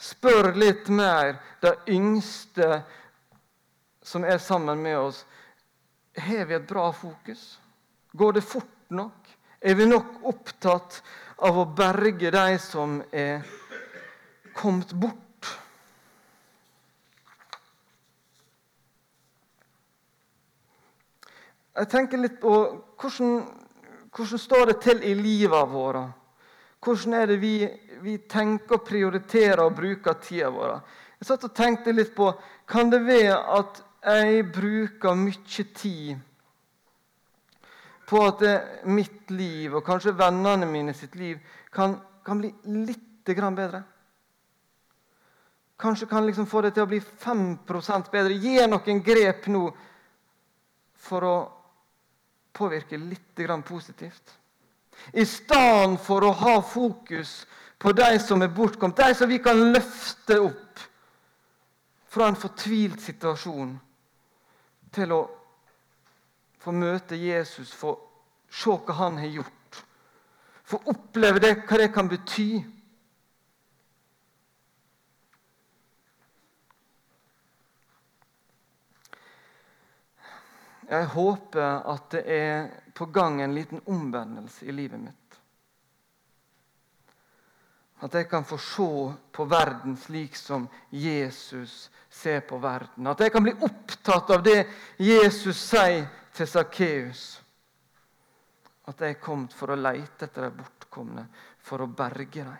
spørre 0.00 0.52
litt 0.56 0.88
mer 0.92 1.38
de 1.62 1.72
yngste 1.92 2.82
som 4.02 4.24
er 4.24 4.38
sammen 4.38 4.82
med 4.82 4.98
oss. 4.98 5.24
Har 6.16 6.44
vi 6.44 6.54
et 6.54 6.68
bra 6.68 6.90
fokus? 6.92 7.60
Går 8.12 8.32
det 8.32 8.44
fort 8.44 8.90
nok? 8.90 9.28
Er 9.60 9.74
vi 9.74 9.86
nok 9.86 10.24
opptatt 10.24 11.02
av 11.38 11.58
å 11.60 11.68
berge 11.76 12.32
de 12.32 12.58
som 12.60 13.00
er 13.12 13.44
kommet 14.56 14.92
bort? 14.92 15.16
Jeg 21.80 21.88
tenker 21.88 22.20
litt 22.20 22.40
på 22.42 22.54
hvordan 23.00 23.44
hvordan 24.16 24.38
står 24.38 24.66
det 24.66 24.80
til 24.82 25.04
i 25.04 25.14
livet 25.14 25.70
vårt? 25.70 26.16
Hvordan 26.80 27.14
er 27.14 27.26
det 27.26 27.40
vi, 27.40 27.54
vi 28.02 28.16
tenker 28.28 28.78
og 28.78 28.86
prioriterer 28.88 29.62
og 29.64 29.76
bruker 29.76 30.18
tida 30.22 30.48
vår? 30.50 30.80
Jeg 31.20 31.28
satt 31.28 31.44
og 31.44 31.54
tenkte 31.54 31.92
litt 31.92 32.14
på 32.16 32.30
Kan 32.66 32.90
det 32.90 33.02
være 33.04 33.36
at 33.58 33.82
jeg 34.00 34.46
bruker 34.52 35.14
mye 35.14 35.64
tid 35.76 36.16
på 38.10 38.20
at 38.26 38.40
mitt 38.90 39.30
liv, 39.30 39.74
og 39.74 39.84
kanskje 39.86 40.16
vennene 40.18 40.66
mine 40.66 40.94
sitt 40.96 41.14
liv, 41.14 41.36
kan 41.70 41.98
kan 42.24 42.38
bli 42.38 42.52
litt 42.64 43.24
bedre. 43.24 43.82
Kanskje 45.76 46.06
kan 46.06 46.26
liksom 46.26 46.46
få 46.46 46.60
det 46.62 46.74
til 46.74 46.84
å 46.84 46.90
bli 46.90 47.00
5% 47.00 48.10
bedre. 48.12 48.36
Gi 48.36 48.66
noen 48.66 49.02
grep 49.02 49.46
nå 49.48 49.70
for 51.00 51.24
å 51.24 51.36
påvirke 52.52 52.98
litt 52.98 53.40
positivt. 53.64 54.36
I 55.12 55.24
stedet 55.24 56.00
for 56.04 56.24
å 56.24 56.32
ha 56.32 56.60
fokus 56.62 57.46
på 57.78 57.92
de 57.92 58.18
som 58.20 58.42
er 58.42 58.52
bortkommet, 58.52 58.96
de 58.96 59.14
som 59.14 59.28
vi 59.28 59.38
kan 59.38 59.72
løfte 59.72 60.40
opp 60.40 60.82
fra 62.10 62.28
en 62.28 62.36
fortvilt 62.36 63.00
situasjon, 63.00 63.78
til 64.90 65.12
å 65.14 65.20
få 66.60 66.74
møte 66.74 67.16
Jesus, 67.16 67.72
få 67.72 67.94
se 68.50 68.74
hva 68.74 68.96
han 68.98 69.18
har 69.22 69.30
gjort, 69.38 69.80
få 70.66 70.82
oppleve 70.90 71.40
det, 71.40 71.54
hva 71.64 71.78
det 71.78 71.88
kan 71.94 72.10
bety. 72.10 72.60
Jeg 80.90 81.06
håper 81.12 81.84
at 81.86 82.08
det 82.10 82.22
er 82.34 82.70
på 82.98 83.06
gang 83.14 83.38
en 83.42 83.54
liten 83.54 83.82
omvendelse 83.86 84.66
i 84.66 84.74
livet 84.74 84.98
mitt. 84.98 85.36
At 88.00 88.16
jeg 88.16 88.26
kan 88.30 88.46
få 88.48 88.58
se 88.58 88.88
på 89.30 89.44
verden 89.44 89.94
slik 90.00 90.34
som 90.36 90.64
Jesus 90.90 91.90
ser 92.10 92.40
på 92.40 92.58
verden. 92.58 93.06
At 93.06 93.20
jeg 93.20 93.30
kan 93.30 93.44
bli 93.44 93.54
opptatt 93.54 94.32
av 94.34 94.42
det 94.42 94.64
Jesus 94.98 95.60
sier 95.60 96.08
til 96.34 96.48
Sakkeus. 96.48 97.22
At 98.90 99.04
jeg 99.04 99.14
er 99.14 99.22
kommet 99.22 99.54
for 99.54 99.70
å 99.70 99.78
leite 99.78 100.26
etter 100.26 100.48
de 100.48 100.58
bortkomne, 100.58 101.28
for 101.62 101.84
å 101.84 101.90
berge 101.92 102.42
dem. 102.42 102.58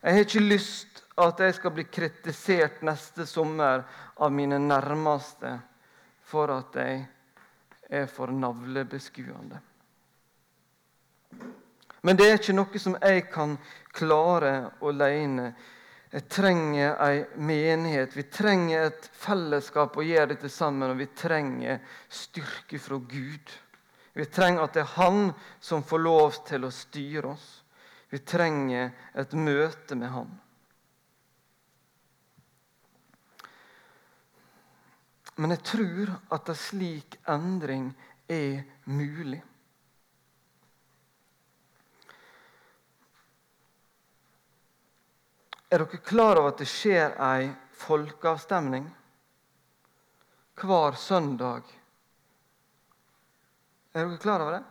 Jeg 0.00 0.16
har 0.16 0.24
ikke 0.24 0.48
lyst 0.48 1.02
at 1.20 1.40
jeg 1.44 1.54
skal 1.54 1.76
bli 1.76 1.84
kritisert 1.92 2.80
neste 2.82 3.28
sommer 3.28 3.84
av 4.16 4.32
mine 4.32 4.58
nærmeste 4.58 5.58
for 6.30 6.52
at 6.54 6.78
jeg 6.78 7.02
er 7.90 8.06
for 8.06 8.30
navlebeskuende. 8.30 9.58
Men 12.00 12.16
det 12.16 12.26
er 12.26 12.38
ikke 12.38 12.56
noe 12.56 12.80
som 12.80 12.96
jeg 12.96 13.26
kan 13.32 13.56
klare 13.92 14.70
alene. 14.86 15.50
Jeg 16.10 16.26
trenger 16.32 16.96
ei 17.04 17.24
menighet. 17.36 18.16
Vi 18.16 18.24
trenger 18.32 18.88
et 18.88 19.08
fellesskap 19.14 19.98
å 19.98 20.06
gjøre 20.06 20.32
dette 20.32 20.50
sammen. 20.50 20.90
Og 20.90 20.98
vi 20.98 21.10
trenger 21.14 21.82
styrke 22.08 22.80
fra 22.82 22.98
Gud. 22.98 23.52
Vi 24.16 24.26
trenger 24.26 24.64
at 24.64 24.78
det 24.78 24.84
er 24.86 24.94
Han 24.96 25.32
som 25.60 25.84
får 25.86 26.02
lov 26.02 26.40
til 26.48 26.66
å 26.66 26.72
styre 26.74 27.34
oss. 27.34 27.48
Vi 28.10 28.18
trenger 28.26 28.90
et 29.14 29.36
møte 29.38 29.98
med 29.98 30.10
Han. 30.10 30.32
Men 35.40 35.54
jeg 35.54 35.62
tror 35.64 36.10
at 36.36 36.50
en 36.52 36.58
slik 36.58 37.14
endring 37.32 37.86
er 38.28 38.58
mulig. 38.84 39.38
Er 45.70 45.80
dere 45.80 46.00
klar 46.04 46.36
over 46.42 46.50
at 46.50 46.60
det 46.60 46.66
skjer 46.68 47.14
ei 47.24 47.46
folkeavstemning 47.80 48.88
hver 50.60 50.98
søndag? 51.00 51.62
Er 53.94 54.04
dere 54.04 54.20
klar 54.20 54.44
over 54.44 54.58
det? 54.58 54.64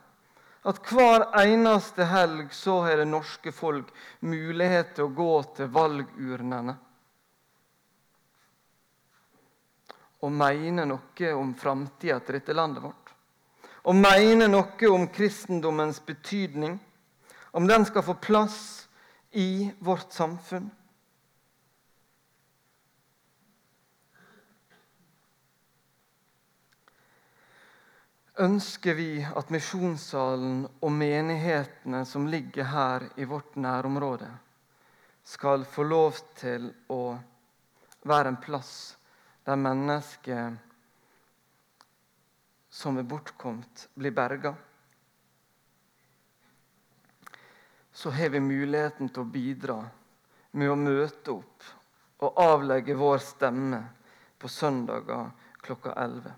At 0.69 0.83
hver 0.91 1.25
eneste 1.39 2.05
helg 2.11 2.53
så 2.53 2.81
har 2.85 3.01
det 3.01 3.07
norske 3.09 3.55
folk 3.55 3.89
mulighet 4.21 4.93
til 4.93 5.07
å 5.07 5.15
gå 5.17 5.31
til 5.57 5.71
valgurnene. 5.73 6.77
Og 10.19 10.31
mene 10.35 10.85
noe 10.87 11.31
om 11.35 11.53
framtida 11.55 12.19
til 12.19 12.39
dette 12.39 12.55
landet 12.55 12.83
vårt. 12.83 13.13
Og 13.87 13.95
mene 13.95 14.49
noe 14.49 14.91
om 14.91 15.07
kristendommens 15.13 16.01
betydning, 16.05 16.75
om 17.51 17.67
den 17.67 17.85
skal 17.87 18.03
få 18.05 18.17
plass 18.19 18.59
i 19.31 19.69
vårt 19.79 20.11
samfunn. 20.13 20.67
Ønsker 28.39 28.95
vi 28.95 29.17
at 29.19 29.49
misjonssalen 29.51 30.61
og 30.79 30.93
menighetene 30.95 32.05
som 32.07 32.27
ligger 32.31 32.69
her 32.71 33.09
i 33.19 33.27
vårt 33.27 33.57
nærområde, 33.59 34.29
skal 35.23 35.65
få 35.67 35.83
lov 35.83 36.21
til 36.39 36.69
å 36.87 37.17
være 38.07 38.31
en 38.31 38.39
plass 38.39 38.98
der 39.45 39.55
mennesker 39.55 40.57
som 42.69 42.97
er 42.97 43.07
bortkomt, 43.07 43.87
blir 43.93 44.11
berga, 44.11 44.53
så 47.91 48.09
har 48.09 48.29
vi 48.29 48.39
muligheten 48.39 49.09
til 49.09 49.25
å 49.25 49.31
bidra 49.31 49.79
med 50.51 50.71
å 50.71 50.77
møte 50.79 51.33
opp 51.33 51.71
og 52.23 52.37
avlegge 52.39 52.95
vår 52.95 53.17
stemme 53.23 53.81
på 54.39 54.47
søndager 54.47 55.31
klokka 55.65 55.95
11. 55.95 56.31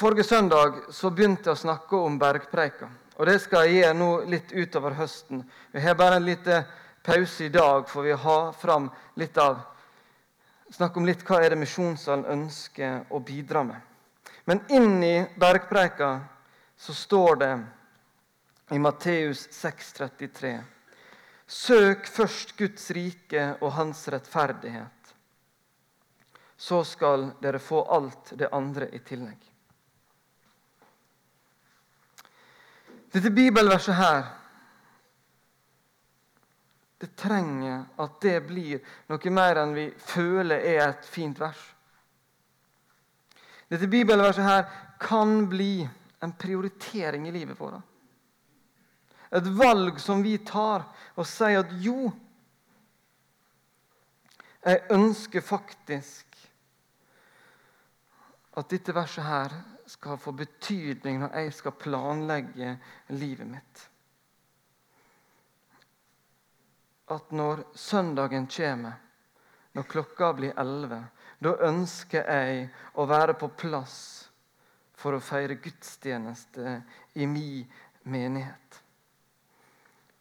Forrige 0.00 0.24
søndag 0.24 0.82
så 0.92 1.10
begynte 1.12 1.50
jeg 1.50 1.56
å 1.58 1.62
snakke 1.62 1.96
om 1.96 2.18
bergpreika. 2.20 2.88
Og 3.20 3.26
Det 3.26 3.38
skal 3.42 3.66
jeg 3.66 3.82
gjøre 3.82 3.96
nå 3.98 4.10
litt 4.32 4.52
utover 4.52 4.94
høsten. 4.96 5.42
Vi 5.72 5.80
har 5.84 5.96
bare 5.96 6.16
en 6.16 6.24
liten 6.24 6.64
pause 7.04 7.44
i 7.44 7.52
dag, 7.52 7.88
for 7.88 8.06
vi 8.08 8.12
har 8.12 8.52
fram 8.56 8.88
litt 9.20 9.36
av 9.38 9.58
snakke 10.70 11.00
om 11.00 11.06
litt 11.06 11.24
hva 11.26 11.40
er 11.42 11.52
det 11.52 11.60
misjonssalen 11.60 12.26
ønsker 12.30 13.10
å 13.10 13.20
bidra 13.24 13.64
med. 13.66 13.80
Men 14.44 14.62
inni 14.70 15.26
bergpreika 15.38 16.20
så 16.76 16.94
står 16.94 17.36
det 17.36 17.52
i 18.70 18.78
Matteus 18.78 19.48
6,33.: 19.52 20.54
Søk 21.46 22.06
først 22.06 22.56
Guds 22.56 22.90
rike 22.90 23.54
og 23.60 23.72
Hans 23.72 24.08
rettferdighet. 24.08 25.14
Så 26.56 26.84
skal 26.84 27.30
dere 27.42 27.58
få 27.58 27.82
alt 27.90 28.32
det 28.38 28.50
andre 28.52 28.88
i 28.92 28.98
tillegg. 28.98 29.38
Dette 33.10 33.30
bibelverset 33.34 33.96
her 33.98 34.26
det 37.00 37.14
trenger 37.16 37.86
at 37.96 38.16
det 38.20 38.36
blir 38.44 38.80
noe 39.08 39.32
mer 39.32 39.62
enn 39.62 39.70
vi 39.72 39.86
føler 40.04 40.60
er 40.60 40.82
et 40.84 41.06
fint 41.08 41.38
vers. 41.40 41.60
Dette 43.70 43.88
bibelverset 43.88 44.44
her 44.44 44.66
kan 45.00 45.46
bli 45.48 45.86
en 46.20 46.34
prioritering 46.36 47.28
i 47.28 47.32
livet 47.32 47.56
vårt. 47.60 47.80
Et 49.30 49.46
valg 49.56 50.00
som 50.02 50.20
vi 50.26 50.34
tar 50.44 50.84
og 51.14 51.28
sier 51.28 51.62
at 51.62 51.72
jo, 51.80 52.10
jeg 54.60 54.82
ønsker 54.92 55.40
faktisk 55.40 56.36
at 58.60 58.68
dette 58.74 58.92
verset 58.92 59.24
her 59.24 59.54
skal 59.88 60.18
få 60.20 60.34
betydning 60.36 61.22
når 61.22 61.38
jeg 61.38 61.54
skal 61.56 61.78
planlegge 61.80 62.74
livet 63.14 63.48
mitt. 63.48 63.86
At 67.10 67.32
når 67.34 67.64
søndagen 67.74 68.46
kommer, 68.46 68.98
når 69.72 69.86
klokka 69.90 70.32
blir 70.38 70.56
elleve, 70.58 71.02
da 71.40 71.54
ønsker 71.66 72.26
jeg 72.26 72.66
å 72.94 73.06
være 73.08 73.34
på 73.38 73.48
plass 73.58 73.98
for 75.00 75.16
å 75.16 75.22
feire 75.24 75.56
gudstjeneste 75.62 76.80
i 77.16 77.26
min 77.26 77.64
menighet. 78.10 78.80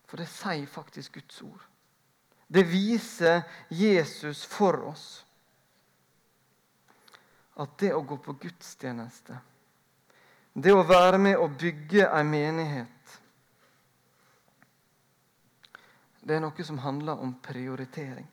For 0.10 0.22
det 0.22 0.30
sier 0.32 0.70
faktisk 0.70 1.20
Guds 1.20 1.42
ord. 1.46 1.66
Det 2.48 2.64
viser 2.66 3.44
Jesus 3.70 4.42
for 4.50 4.80
oss. 4.90 5.26
At 7.60 7.76
det 7.78 7.92
å 7.94 8.02
gå 8.08 8.18
på 8.24 8.34
gudstjeneste, 8.40 9.36
det 10.54 10.72
å 10.74 10.86
være 10.88 11.20
med 11.22 11.38
å 11.38 11.50
bygge 11.52 12.08
en 12.08 12.32
menighet 12.32 12.99
det 16.30 16.38
er 16.38 16.44
noe 16.44 16.66
som 16.66 16.78
handler 16.84 17.22
om 17.22 17.34
prioritering. 17.42 18.28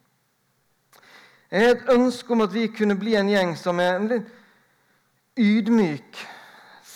Jeg 1.48 1.62
har 1.62 1.76
et 1.76 1.92
ønske 1.94 2.32
om 2.34 2.42
at 2.44 2.52
vi 2.52 2.66
kunne 2.68 2.98
bli 2.98 3.14
en 3.16 3.30
gjeng 3.30 3.54
som 3.56 3.80
er 3.80 3.96
en 3.96 4.08
litt 4.10 4.32
ydmyk 5.40 6.18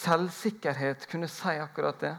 selvsikkerhet 0.00 1.06
kunne 1.10 1.28
si 1.30 1.54
akkurat 1.60 2.00
det. 2.00 2.16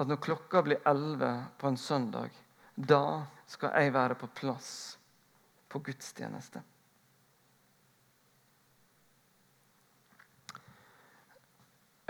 At 0.00 0.08
når 0.08 0.20
klokka 0.24 0.62
blir 0.64 0.82
elleve 0.88 1.32
på 1.60 1.68
en 1.68 1.78
søndag, 1.80 2.30
da 2.74 3.26
skal 3.50 3.74
jeg 3.76 3.94
være 3.94 4.16
på 4.18 4.30
plass 4.40 4.70
på 5.70 5.80
gudstjeneste. 5.84 6.62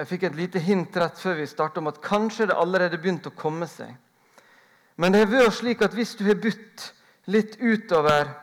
Jeg 0.00 0.08
fikk 0.08 0.22
et 0.30 0.38
lite 0.38 0.62
hint 0.64 0.96
rett 0.96 1.18
før 1.20 1.42
vi 1.42 1.50
startet 1.50 1.82
om 1.82 1.90
at 1.90 1.98
kanskje 2.00 2.46
det 2.48 2.56
allerede 2.56 2.98
begynte 2.98 3.28
å 3.28 3.36
komme 3.36 3.68
seg. 3.68 3.90
Men 5.00 5.14
det 5.14 5.22
har 5.22 5.30
vært 5.32 5.56
slik 5.56 5.80
at 5.80 5.94
hvis 5.96 6.12
du 6.18 6.26
har 6.26 6.36
bytt 6.36 6.90
litt 7.32 7.54
utover 7.56 8.34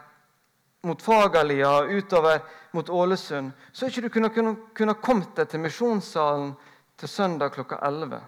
mot 0.87 1.01
Fagalia, 1.01 1.83
utover 1.85 2.39
mot 2.73 2.89
Ålesund, 2.89 3.51
så 3.71 3.85
har 3.85 3.93
ikke 3.93 4.07
du 4.07 4.31
kunnet, 4.73 5.03
komme 5.05 5.27
deg 5.37 5.51
til 5.51 5.61
misjonssalen 5.61 6.55
til 6.97 7.11
søndag 7.11 7.53
klokka 7.53 7.77
11 7.85 8.23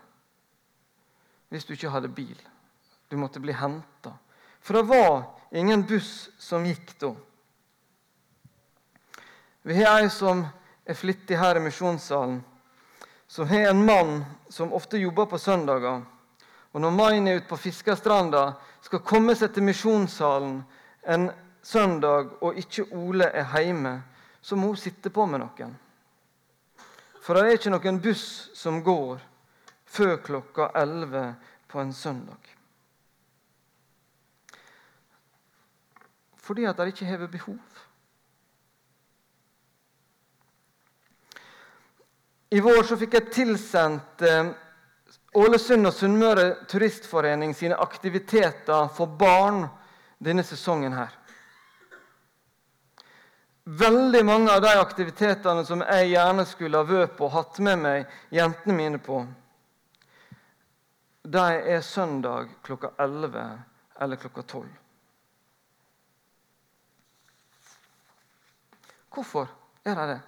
hvis 1.50 1.66
du 1.66 1.74
ikke 1.74 1.90
hadde 1.90 2.12
bil. 2.14 2.38
Du 3.10 3.18
måtte 3.18 3.42
bli 3.42 3.56
henta. 3.58 4.12
For 4.62 4.78
det 4.78 4.86
var 4.86 5.24
ingen 5.50 5.82
buss 5.90 6.30
som 6.38 6.68
gikk 6.70 6.94
da. 7.02 7.16
Vi 9.66 9.80
har 9.80 10.04
ei 10.04 10.12
som 10.14 10.46
er 10.86 10.98
flittig 10.98 11.40
her 11.42 11.58
i 11.58 11.64
misjonssalen, 11.66 12.44
som 13.26 13.50
har 13.50 13.72
en 13.72 13.82
mann 13.86 14.14
som 14.50 14.74
ofte 14.74 15.02
jobber 15.02 15.26
på 15.26 15.42
søndager. 15.42 16.06
Og 16.74 16.82
når 16.82 16.92
Maini 16.94 17.36
ute 17.36 17.48
på 17.50 17.58
Fiskerstranda 17.58 18.52
skal 18.86 19.02
komme 19.06 19.36
seg 19.36 19.54
til 19.54 19.66
misjonssalen 19.66 20.60
en 21.10 21.30
søndag, 21.66 22.36
og 22.42 22.58
ikke 22.58 22.86
Ole 22.94 23.32
er 23.34 23.50
hjemme, 23.62 23.96
så 24.42 24.56
må 24.56 24.68
hun 24.72 24.78
sitte 24.78 25.10
på 25.10 25.26
med 25.26 25.42
noen. 25.42 25.74
For 27.22 27.36
det 27.36 27.46
er 27.46 27.58
ikke 27.58 27.74
noen 27.74 28.00
buss 28.02 28.28
som 28.58 28.84
går 28.86 29.20
før 29.90 30.16
klokka 30.24 30.70
11 30.78 31.26
på 31.70 31.82
en 31.82 31.94
søndag. 31.94 32.56
Fordi 36.38 36.66
at 36.66 36.78
de 36.78 36.88
ikke 36.90 37.06
har 37.06 37.28
behov. 37.28 37.60
I 42.50 42.60
vår 42.66 42.82
så 42.84 42.98
fikk 42.98 43.14
jeg 43.14 43.34
tilsendt 43.34 44.24
eh, 44.26 44.50
Ålesund 45.38 45.86
og 45.86 45.94
Sunnmøre 45.94 46.46
Turistforening 46.70 47.54
sine 47.54 47.78
aktiviteter 47.78 48.88
for 48.96 49.12
barn 49.20 49.68
denne 50.18 50.44
sesongen 50.44 50.96
her. 50.98 51.14
Veldig 53.70 54.24
mange 54.26 54.50
av 54.50 54.64
de 54.66 54.72
aktivitetene 54.82 55.62
som 55.68 55.84
jeg 55.86 56.10
gjerne 56.16 56.46
skulle 56.50 56.82
ha 56.82 56.88
vært 56.90 57.14
på 57.20 57.28
og 57.28 57.36
hatt 57.36 57.60
med 57.62 57.84
meg 57.84 58.16
jentene 58.34 58.74
mine 58.74 59.02
på, 59.04 59.22
de 61.30 61.46
er 61.76 61.84
søndag 61.86 62.50
klokka 62.66 62.96
11 62.98 63.44
eller 64.02 64.18
klokka 64.18 64.42
12. 64.42 64.66
Hvorfor 69.14 69.46
er 69.86 69.96
det 70.00 70.08
det? 70.16 70.20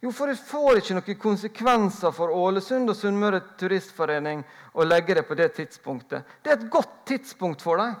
Jo, 0.00 0.12
for 0.12 0.30
det 0.32 0.40
får 0.40 0.80
ikke 0.80 0.94
noen 0.96 1.18
konsekvenser 1.20 2.12
for 2.16 2.32
Ålesund 2.32 2.88
og 2.88 2.96
Sunnmøre 2.96 3.42
Turistforening 3.60 4.40
å 4.72 4.86
legge 4.86 5.18
det 5.18 5.26
på 5.28 5.36
det 5.36 5.50
tidspunktet. 5.58 6.24
Det 6.40 6.48
er 6.52 6.56
et 6.56 6.70
godt 6.72 7.02
tidspunkt 7.10 7.60
for 7.60 7.82
dem. 7.82 7.98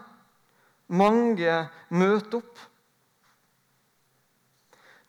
Mange 0.96 1.56
møter 1.92 2.40
opp. 2.40 2.62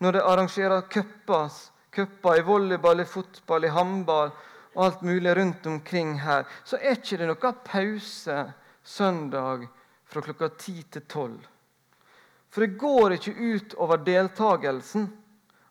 Når 0.03 0.17
det 0.17 0.25
arrangerer 0.25 0.87
cuper 0.91 2.39
i 2.41 2.43
volleyball, 2.43 3.05
i 3.05 3.07
fotball, 3.07 3.65
i 3.65 3.71
håndball 3.71 4.33
og 4.73 4.83
alt 4.83 5.01
mulig 5.05 5.35
rundt 5.37 5.65
omkring 5.71 6.17
her, 6.25 6.43
så 6.67 6.75
er 6.75 6.99
ikke 6.99 7.21
det 7.21 7.29
noe 7.29 7.53
pause 7.65 8.37
søndag 8.83 9.63
fra 10.11 10.23
klokka 10.25 10.51
ti 10.59 10.81
til 10.91 11.07
tolv. 11.07 11.39
For 12.51 12.65
det 12.65 12.79
går 12.81 13.15
ikke 13.15 13.31
ut 13.31 13.75
over 13.79 14.01
deltakelsen 14.03 15.07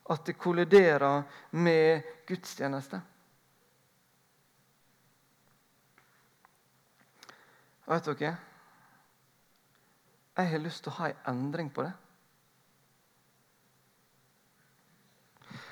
at 0.09 0.25
det 0.25 0.37
kolliderer 0.37 1.23
med 1.51 2.01
gudstjeneste. 2.27 3.01
Vet 7.91 8.05
dere? 8.05 8.35
Jeg 10.37 10.49
har 10.49 10.63
lyst 10.63 10.83
til 10.85 10.93
å 10.93 10.99
ha 11.01 11.09
en 11.11 11.27
endring 11.33 11.69
på 11.73 11.83
det. 11.83 11.91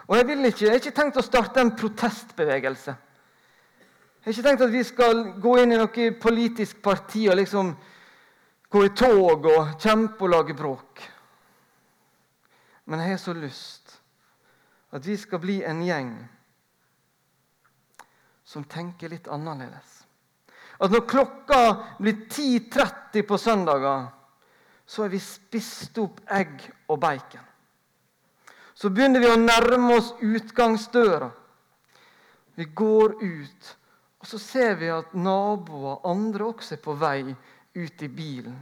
Og 0.09 0.17
Jeg 0.17 0.25
ikke, 0.25 0.65
jeg 0.65 0.71
har 0.71 0.79
ikke 0.81 0.97
tenkt 0.97 1.17
å 1.21 1.23
starte 1.23 1.61
en 1.61 1.75
protestbevegelse. 1.77 2.95
Jeg 4.19 4.25
har 4.25 4.33
ikke 4.33 4.47
tenkt 4.47 4.63
at 4.65 4.73
vi 4.73 4.83
skal 4.83 5.21
gå 5.39 5.53
inn 5.61 5.71
i 5.71 5.77
noe 5.77 6.07
politisk 6.21 6.81
parti 6.81 7.27
og 7.29 7.37
liksom 7.37 7.69
gå 8.69 8.81
i 8.85 8.89
tog 8.97 9.45
og 9.45 9.75
kjempe 9.79 10.25
og 10.25 10.33
lage 10.33 10.55
bråk. 10.57 11.03
Men 12.89 12.99
jeg 13.03 13.13
har 13.13 13.21
så 13.21 13.35
lyst 13.37 13.78
at 14.89 15.06
vi 15.06 15.17
skal 15.17 15.39
bli 15.39 15.60
en 15.63 15.82
gjeng 15.86 16.13
som 18.43 18.63
tenker 18.65 19.12
litt 19.12 19.28
annerledes. 19.30 19.99
At 20.80 20.91
når 20.91 21.06
klokka 21.12 21.60
blir 21.99 22.23
10.30 22.32 23.28
på 23.28 23.38
søndager, 23.38 24.08
så 24.86 25.04
har 25.04 25.12
vi 25.13 25.19
spist 25.21 25.97
opp 26.02 26.23
egg 26.34 26.63
og 26.88 26.97
bacon. 27.04 27.45
Så 28.73 28.89
begynner 28.89 29.21
vi 29.21 29.30
å 29.30 29.38
nærme 29.38 29.99
oss 29.99 30.13
utgangsdøra. 30.23 31.28
Vi 32.56 32.65
går 32.73 33.17
ut, 33.21 33.69
og 34.19 34.28
så 34.28 34.39
ser 34.39 34.80
vi 34.80 34.89
at 34.89 35.13
naboer 35.13 36.02
andre 36.08 36.47
også 36.49 36.78
er 36.78 36.82
på 36.84 36.95
vei 36.97 37.36
ut 37.75 38.02
i 38.02 38.10
bilen. 38.10 38.58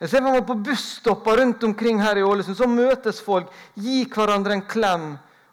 Jeg 0.00 0.08
ser 0.08 0.24
for 0.24 0.32
meg 0.32 0.46
På 0.48 0.56
busstopper 0.56 1.42
rundt 1.42 1.64
omkring 1.64 2.00
her 2.00 2.16
i 2.16 2.24
Ålesund 2.24 2.56
så 2.56 2.68
møtes 2.68 3.20
folk, 3.20 3.50
gir 3.76 4.08
hverandre 4.08 4.56
en 4.56 4.64
klem 4.66 5.10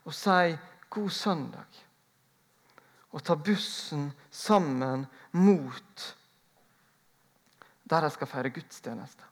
og 0.07 0.13
sier 0.15 0.57
'god 0.89 1.09
søndag'. 1.09 1.83
Og 3.11 3.23
tar 3.23 3.35
bussen 3.35 4.11
sammen 4.31 5.05
mot 5.31 6.15
der 7.89 8.01
de 8.01 8.09
skal 8.09 8.27
feire 8.27 8.49
gudstjeneste. 8.49 9.23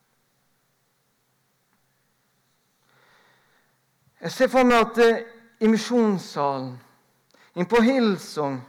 Jeg 4.21 4.31
ser 4.31 4.47
for 4.47 4.63
meg 4.63 4.79
at 4.79 4.97
eh, 5.03 5.23
i 5.59 5.67
misjonssalen, 5.67 6.71
inn 7.55 7.67
på 7.69 7.81
Hillsong, 7.83 8.61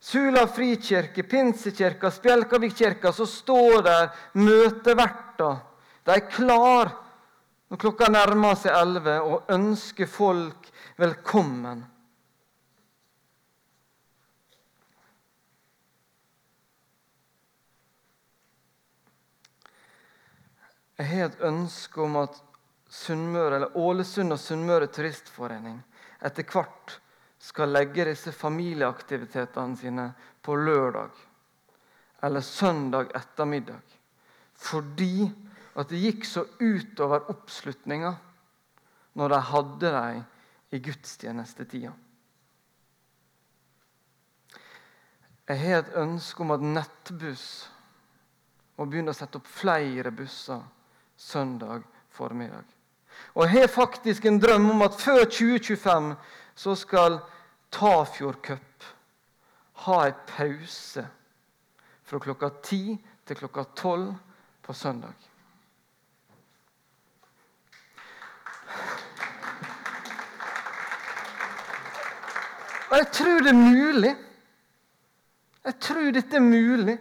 Sula 0.00 0.46
frikirke, 0.48 1.22
Pinsekirka, 1.22 2.10
Spjelkavikkirka, 2.10 3.12
så 3.12 3.26
står 3.28 3.82
der 3.84 4.06
møteverter. 4.40 5.58
De 6.08 6.14
er 6.16 6.28
klar 6.32 6.94
når 7.68 7.80
klokka 7.84 8.08
nærmer 8.08 8.56
seg 8.58 8.72
elleve, 8.74 9.18
og 9.20 9.52
ønsker 9.52 10.08
folk 10.08 10.70
velkommen. 10.98 11.84
Jeg 21.00 21.08
har 21.12 21.28
et 21.28 21.44
ønske 21.48 22.00
om 22.04 22.16
at 22.24 22.40
Sunnmøre, 22.90 23.60
eller 23.60 23.76
Ålesund 23.78 24.34
og 24.34 24.40
Sunnmøre 24.40 24.88
Turistforening 24.92 25.78
etter 26.24 26.44
hvert 26.48 26.96
skal 27.40 27.72
legge 27.72 28.04
disse 28.10 28.32
familieaktivitetene 28.36 29.78
sine 29.80 30.06
på 30.44 30.56
lørdag 30.60 31.22
eller 32.22 32.44
søndag 32.44 33.14
ettermiddag. 33.16 33.80
Fordi 34.60 35.24
at 35.80 35.88
det 35.88 36.02
gikk 36.02 36.26
så 36.28 36.44
utover 36.60 37.30
oppslutninga 37.32 38.12
når 39.16 39.32
de 39.32 39.40
hadde 39.50 39.92
dem 39.94 40.22
i 40.70 40.80
gudstjenestetida. 40.84 41.92
Jeg 45.50 45.58
har 45.64 45.80
et 45.80 45.96
ønske 45.98 46.44
om 46.44 46.52
at 46.54 46.62
Nettbuss 46.62 47.46
må 48.78 48.86
begynne 48.86 49.10
å 49.10 49.16
sette 49.16 49.40
opp 49.40 49.48
flere 49.50 50.12
busser 50.14 50.60
søndag 51.18 51.82
formiddag. 52.14 52.68
Og 53.34 53.46
jeg 53.46 53.60
har 53.60 53.66
faktisk 53.66 54.26
en 54.26 54.40
drøm 54.40 54.70
om 54.70 54.82
at 54.82 54.98
før 54.98 55.24
2025 55.24 56.14
så 56.54 56.74
skal 56.74 57.18
Tafjord 57.72 58.40
Cup 58.42 58.86
ha 59.86 60.06
en 60.06 60.22
pause 60.26 61.06
fra 62.04 62.18
klokka 62.18 62.50
ti 62.62 62.98
til 63.26 63.36
klokka 63.36 63.64
tolv 63.76 64.14
på 64.62 64.72
søndag. 64.72 65.14
Og 72.90 72.96
jeg 72.98 73.06
tror 73.12 73.38
det 73.38 73.52
er 73.52 73.60
mulig. 73.60 74.16
Jeg 75.64 75.74
tror 75.80 76.10
dette 76.10 76.36
er 76.36 76.42
mulig. 76.42 76.98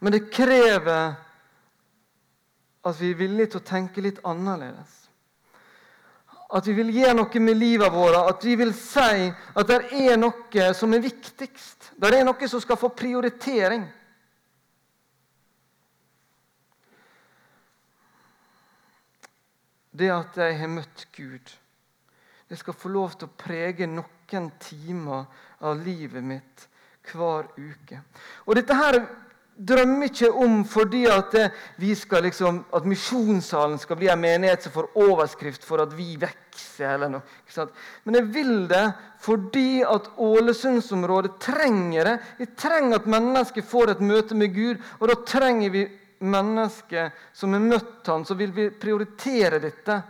Men 0.00 0.12
det 0.12 0.30
krever 0.32 1.14
at 2.84 2.96
vi 3.00 3.10
er 3.12 3.18
villige 3.18 3.52
til 3.52 3.60
å 3.60 3.68
tenke 3.68 4.02
litt 4.04 4.20
annerledes. 4.24 4.96
At 6.50 6.66
vi 6.66 6.74
vil 6.74 6.90
gjøre 6.94 7.14
noe 7.14 7.42
med 7.44 7.58
livet 7.60 7.92
vårt, 7.94 8.16
at 8.26 8.44
vi 8.44 8.56
vil 8.58 8.72
si 8.74 9.28
at 9.30 9.68
det 9.68 9.80
er 9.94 10.16
noe 10.18 10.70
som 10.74 10.94
er 10.96 11.04
viktigst. 11.04 11.92
Det 11.94 12.10
er 12.10 12.24
noe 12.26 12.48
som 12.50 12.62
skal 12.62 12.80
få 12.80 12.90
prioritering. 12.96 13.84
Det 19.90 20.10
at 20.10 20.38
jeg 20.40 20.58
har 20.58 20.70
møtt 20.70 21.06
Gud, 21.14 21.54
det 22.48 22.58
skal 22.58 22.74
få 22.74 22.90
lov 22.90 23.14
til 23.18 23.28
å 23.28 23.36
prege 23.38 23.86
noen 23.90 24.50
timer 24.62 25.26
av 25.66 25.82
livet 25.84 26.24
mitt 26.24 26.66
hver 27.10 27.50
uke. 27.58 28.00
Og 28.46 28.56
dette 28.58 28.74
her 28.78 29.00
drømmer 29.60 30.08
ikke 30.08 30.30
om 30.32 30.60
fordi 30.68 31.04
at, 31.10 31.36
skal 31.98 32.24
liksom, 32.24 32.62
at 32.76 32.86
misjonssalen 32.88 33.78
skal 33.80 33.98
bli 34.00 34.08
en 34.12 34.22
menighet 34.22 34.64
som 34.64 34.74
får 34.74 34.90
overskrift 34.98 35.64
for 35.66 35.82
at 35.84 35.92
vi 35.96 36.16
vokser. 36.20 36.94
eller 36.94 37.10
noe. 37.12 37.66
Men 38.04 38.14
jeg 38.14 38.28
vil 38.34 38.54
det 38.68 38.86
fordi 39.20 39.82
at 39.84 40.10
Ålesundsområdet 40.16 41.36
trenger 41.40 42.04
det. 42.04 42.16
Vi 42.38 42.46
trenger 42.56 43.00
at 43.00 43.06
mennesker 43.10 43.62
får 43.62 43.90
et 43.90 44.00
møte 44.00 44.34
med 44.34 44.54
Gud. 44.54 44.80
Og 45.00 45.08
da 45.08 45.18
trenger 45.26 45.70
vi 45.70 45.84
mennesker 46.20 47.12
som 47.32 47.52
har 47.52 47.60
møtt 47.64 48.06
ham, 48.06 48.24
så 48.24 48.34
vil 48.36 48.52
vi 48.52 48.70
prioritere 48.70 49.60
dette. 49.60 50.00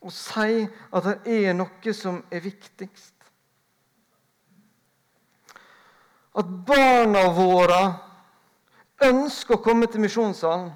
Og 0.00 0.12
si 0.14 0.64
at 0.64 1.06
det 1.06 1.40
er 1.44 1.54
noe 1.54 1.94
som 1.94 2.22
er 2.30 2.42
viktigst. 2.42 3.14
At 6.38 6.46
barna 6.66 7.24
våre 7.34 7.80
ønsker 9.02 9.56
å 9.56 9.64
komme 9.64 9.88
til 9.90 10.04
misjonssalen. 10.04 10.70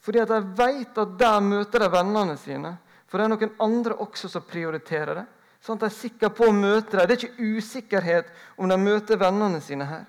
Fordi 0.00 0.22
at 0.22 0.32
de 0.32 0.40
vet 0.58 0.98
at 0.98 1.18
der 1.20 1.42
møter 1.44 1.84
de 1.84 1.90
vennene 1.92 2.36
sine. 2.40 2.74
For 3.08 3.18
det 3.18 3.26
er 3.26 3.32
noen 3.34 3.60
andre 3.62 3.98
også 4.00 4.30
som 4.32 4.46
prioriterer 4.48 5.20
det. 5.20 5.26
Sånn 5.60 5.76
at 5.76 5.84
de 5.84 5.90
er 5.90 5.96
sikre 5.98 6.30
på 6.32 6.48
å 6.48 6.56
møte 6.56 6.96
dem. 6.96 7.04
Det 7.04 7.16
er 7.16 7.26
ikke 7.26 7.58
usikkerhet 7.58 8.30
om 8.56 8.70
de 8.70 8.78
møter 8.80 9.20
vennene 9.20 9.60
sine 9.64 9.88
her. 9.88 10.06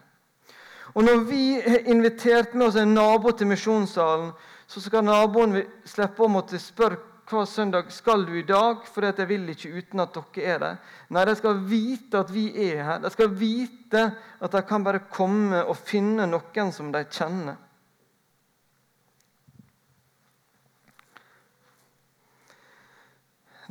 Og 0.96 1.04
Når 1.04 1.24
vi 1.28 1.44
har 1.62 1.88
invitert 1.92 2.54
med 2.54 2.68
oss 2.68 2.80
en 2.80 2.94
nabo 2.96 3.32
til 3.32 3.48
misjonssalen, 3.48 4.32
så 4.68 4.80
skal 4.84 5.04
naboen 5.04 5.58
slippe 5.88 6.24
å 6.24 6.32
måtte 6.32 6.60
spørre 6.60 7.11
hver 7.32 7.48
søndag 7.48 7.92
skal 7.96 8.26
du 8.28 8.34
i 8.36 8.44
dag, 8.48 8.84
for 8.86 9.08
jeg 9.08 9.28
vil 9.30 9.50
ikke 9.54 9.72
uten 9.72 10.04
at 10.04 10.14
dere 10.16 10.54
er 10.54 10.60
der. 10.60 10.78
Nei, 11.16 11.26
de 11.26 11.36
skal 11.40 11.62
vite 11.68 12.20
at 12.20 12.32
vi 12.34 12.46
er 12.68 12.84
her. 12.84 13.02
De 13.04 13.12
skal 13.14 13.32
vite 13.32 14.04
at 14.40 14.52
de 14.52 14.62
kan 14.68 14.84
bare 14.84 15.06
komme 15.12 15.64
og 15.64 15.78
finne 15.80 16.28
noen 16.28 16.74
som 16.76 16.92
de 16.92 17.06
kjenner. 17.08 17.60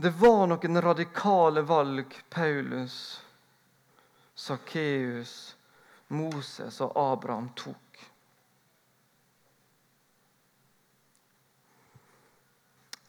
Det 0.00 0.14
var 0.16 0.46
noen 0.48 0.80
radikale 0.80 1.60
valg 1.68 2.14
Paulus, 2.32 3.20
Sakkeus, 4.34 5.34
Moses 6.08 6.80
og 6.80 6.96
Abraham 6.96 7.50
tok. 7.52 7.89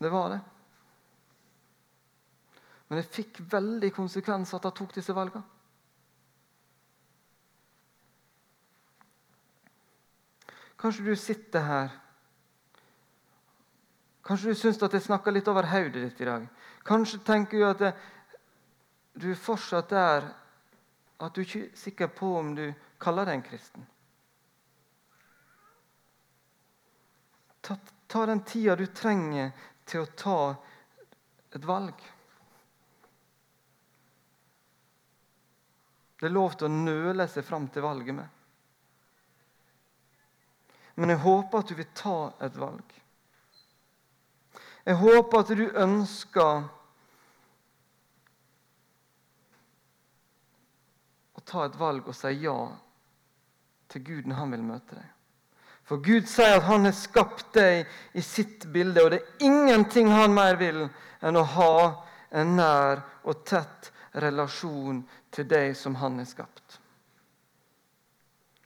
Det 0.01 0.09
var 0.09 0.29
det. 0.29 0.39
Men 2.87 2.97
det 2.97 3.09
fikk 3.13 3.37
veldig 3.51 3.91
konsekvenser 3.93 4.57
at 4.57 4.65
han 4.65 4.73
tok 4.75 4.95
disse 4.97 5.13
valgene. 5.13 5.45
Kanskje 10.81 11.05
du 11.05 11.13
sitter 11.15 11.67
her 11.67 11.93
Kanskje 14.25 14.51
du 14.53 14.57
syns 14.57 14.81
at 14.85 14.93
jeg 14.93 15.05
snakker 15.05 15.33
litt 15.33 15.47
over 15.49 15.65
hodet 15.69 16.01
ditt 16.03 16.19
i 16.21 16.27
dag. 16.27 16.43
Kanskje 16.85 17.21
tenker 17.25 17.57
du 17.57 17.65
at 17.65 17.79
det, 17.81 17.93
du 19.17 19.31
fortsatt 19.35 19.89
der 19.89 20.27
at 21.21 21.33
du 21.35 21.41
ikke 21.41 21.63
er 21.65 21.73
sikker 21.77 22.11
på 22.15 22.29
om 22.37 22.53
du 22.57 22.67
kaller 23.01 23.27
deg 23.29 23.39
en 23.39 23.43
kristen. 23.45 23.87
Ta, 27.61 27.77
ta 28.07 28.25
den 28.29 28.43
tida 28.45 28.77
du 28.77 28.85
trenger 28.87 29.51
til 29.91 30.05
å 30.05 30.11
ta 30.17 30.39
et 31.51 31.65
valg. 31.67 31.99
Det 36.21 36.29
er 36.29 36.35
lov 36.35 36.53
til 36.55 36.69
å 36.69 36.75
nøle 36.85 37.25
seg 37.27 37.45
fram 37.47 37.67
til 37.73 37.83
valget 37.83 38.15
med. 38.15 38.37
Men 41.01 41.13
jeg 41.13 41.23
håper 41.23 41.63
at 41.63 41.71
du 41.71 41.77
vil 41.79 41.89
ta 41.97 42.17
et 42.45 42.59
valg. 42.61 42.97
Jeg 44.85 44.97
håper 45.01 45.43
at 45.43 45.53
du 45.57 45.63
ønsker 45.81 46.63
å 51.37 51.43
ta 51.45 51.65
et 51.65 51.79
valg 51.79 52.07
og 52.07 52.17
si 52.17 52.33
ja 52.43 52.57
til 53.91 54.05
Gud 54.07 54.29
når 54.29 54.41
han 54.43 54.55
vil 54.55 54.65
møte 54.65 54.97
deg. 54.97 55.09
For 55.91 55.99
Gud 55.99 56.27
sier 56.31 56.53
at 56.55 56.63
han 56.63 56.85
har 56.87 56.93
skapt 56.95 57.49
deg 57.51 57.89
i 58.15 58.21
sitt 58.23 58.63
bilde, 58.71 59.01
og 59.03 59.09
det 59.11 59.17
er 59.19 59.43
ingenting 59.43 60.07
han 60.07 60.31
mer 60.31 60.55
vil 60.55 60.85
enn 61.19 61.35
å 61.35 61.43
ha 61.57 61.73
en 62.31 62.53
nær 62.55 63.01
og 63.27 63.41
tett 63.43 63.89
relasjon 64.23 65.01
til 65.35 65.49
deg 65.51 65.75
som 65.75 65.99
han 65.99 66.15
har 66.21 66.29
skapt. 66.31 66.79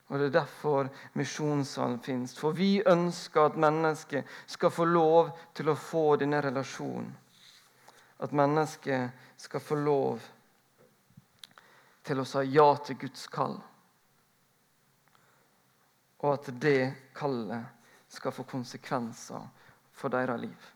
Og 0.06 0.22
Det 0.22 0.30
er 0.30 0.38
derfor 0.38 0.94
misjonssalen 1.18 1.98
fins. 2.06 2.38
For 2.38 2.54
vi 2.54 2.84
ønsker 2.86 3.50
at 3.50 3.58
mennesket 3.58 4.30
skal 4.46 4.70
få 4.70 4.86
lov 4.86 5.34
til 5.58 5.74
å 5.74 5.80
få 5.82 6.08
denne 6.22 6.46
relasjonen. 6.46 7.10
At 8.22 8.38
mennesket 8.38 9.42
skal 9.42 9.66
få 9.66 9.82
lov 9.82 10.22
til 12.06 12.22
å 12.22 12.34
si 12.36 12.52
ja 12.54 12.76
til 12.86 13.02
Guds 13.02 13.26
kall 13.34 13.58
og 16.26 16.34
at 16.34 16.50
det 16.62 16.80
kallet 17.16 17.66
skal 18.10 18.34
få 18.34 18.46
konsekvenser 18.50 19.44
for 19.94 20.10
deres 20.10 20.42
liv. 20.42 20.72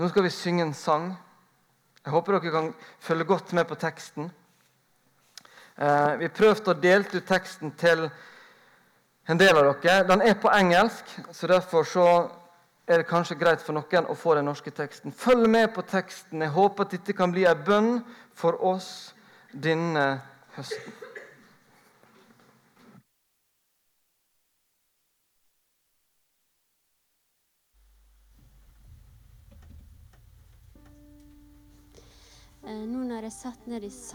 Nå 0.00 0.08
skal 0.08 0.24
vi 0.24 0.30
synge 0.32 0.64
en 0.64 0.74
sang. 0.74 1.10
Jeg 2.02 2.10
håper 2.14 2.38
dere 2.38 2.52
kan 2.54 2.70
følge 3.00 3.28
godt 3.28 3.52
med 3.52 3.68
på 3.68 3.76
teksten. 3.78 4.30
Eh, 5.76 6.14
vi 6.18 6.32
prøvde 6.32 6.72
å 6.72 6.80
dele 6.80 7.06
ut 7.12 7.28
teksten 7.28 7.74
til 7.78 8.08
en 9.28 9.38
del 9.38 9.56
av 9.56 9.68
dere. 9.68 10.06
Den 10.08 10.24
er 10.24 10.40
på 10.40 10.50
engelsk, 10.50 11.12
så 11.30 11.50
derfor 11.50 11.86
så 11.86 12.06
er 12.88 13.02
det 13.02 13.10
kanskje 13.10 13.38
greit 13.38 13.62
for 13.62 13.76
noen 13.76 14.08
å 14.10 14.18
få 14.18 14.34
den 14.34 14.48
norske 14.48 14.72
teksten. 14.74 15.12
Følg 15.12 15.46
med 15.50 15.70
på 15.76 15.84
teksten. 15.86 16.42
Jeg 16.42 16.56
håper 16.56 16.88
at 16.88 16.96
dette 16.96 17.16
kan 17.16 17.32
bli 17.32 17.46
en 17.46 17.64
bønn 17.68 17.94
for 18.34 18.58
oss 18.64 19.12
denne 19.52 20.22
høsten. 20.56 21.11
Nå 32.62 33.02
når 33.08 33.26
jeg 33.26 33.34
satt 33.34 33.66
ned 33.66 33.82
i 33.82 33.90
salen 33.90 34.10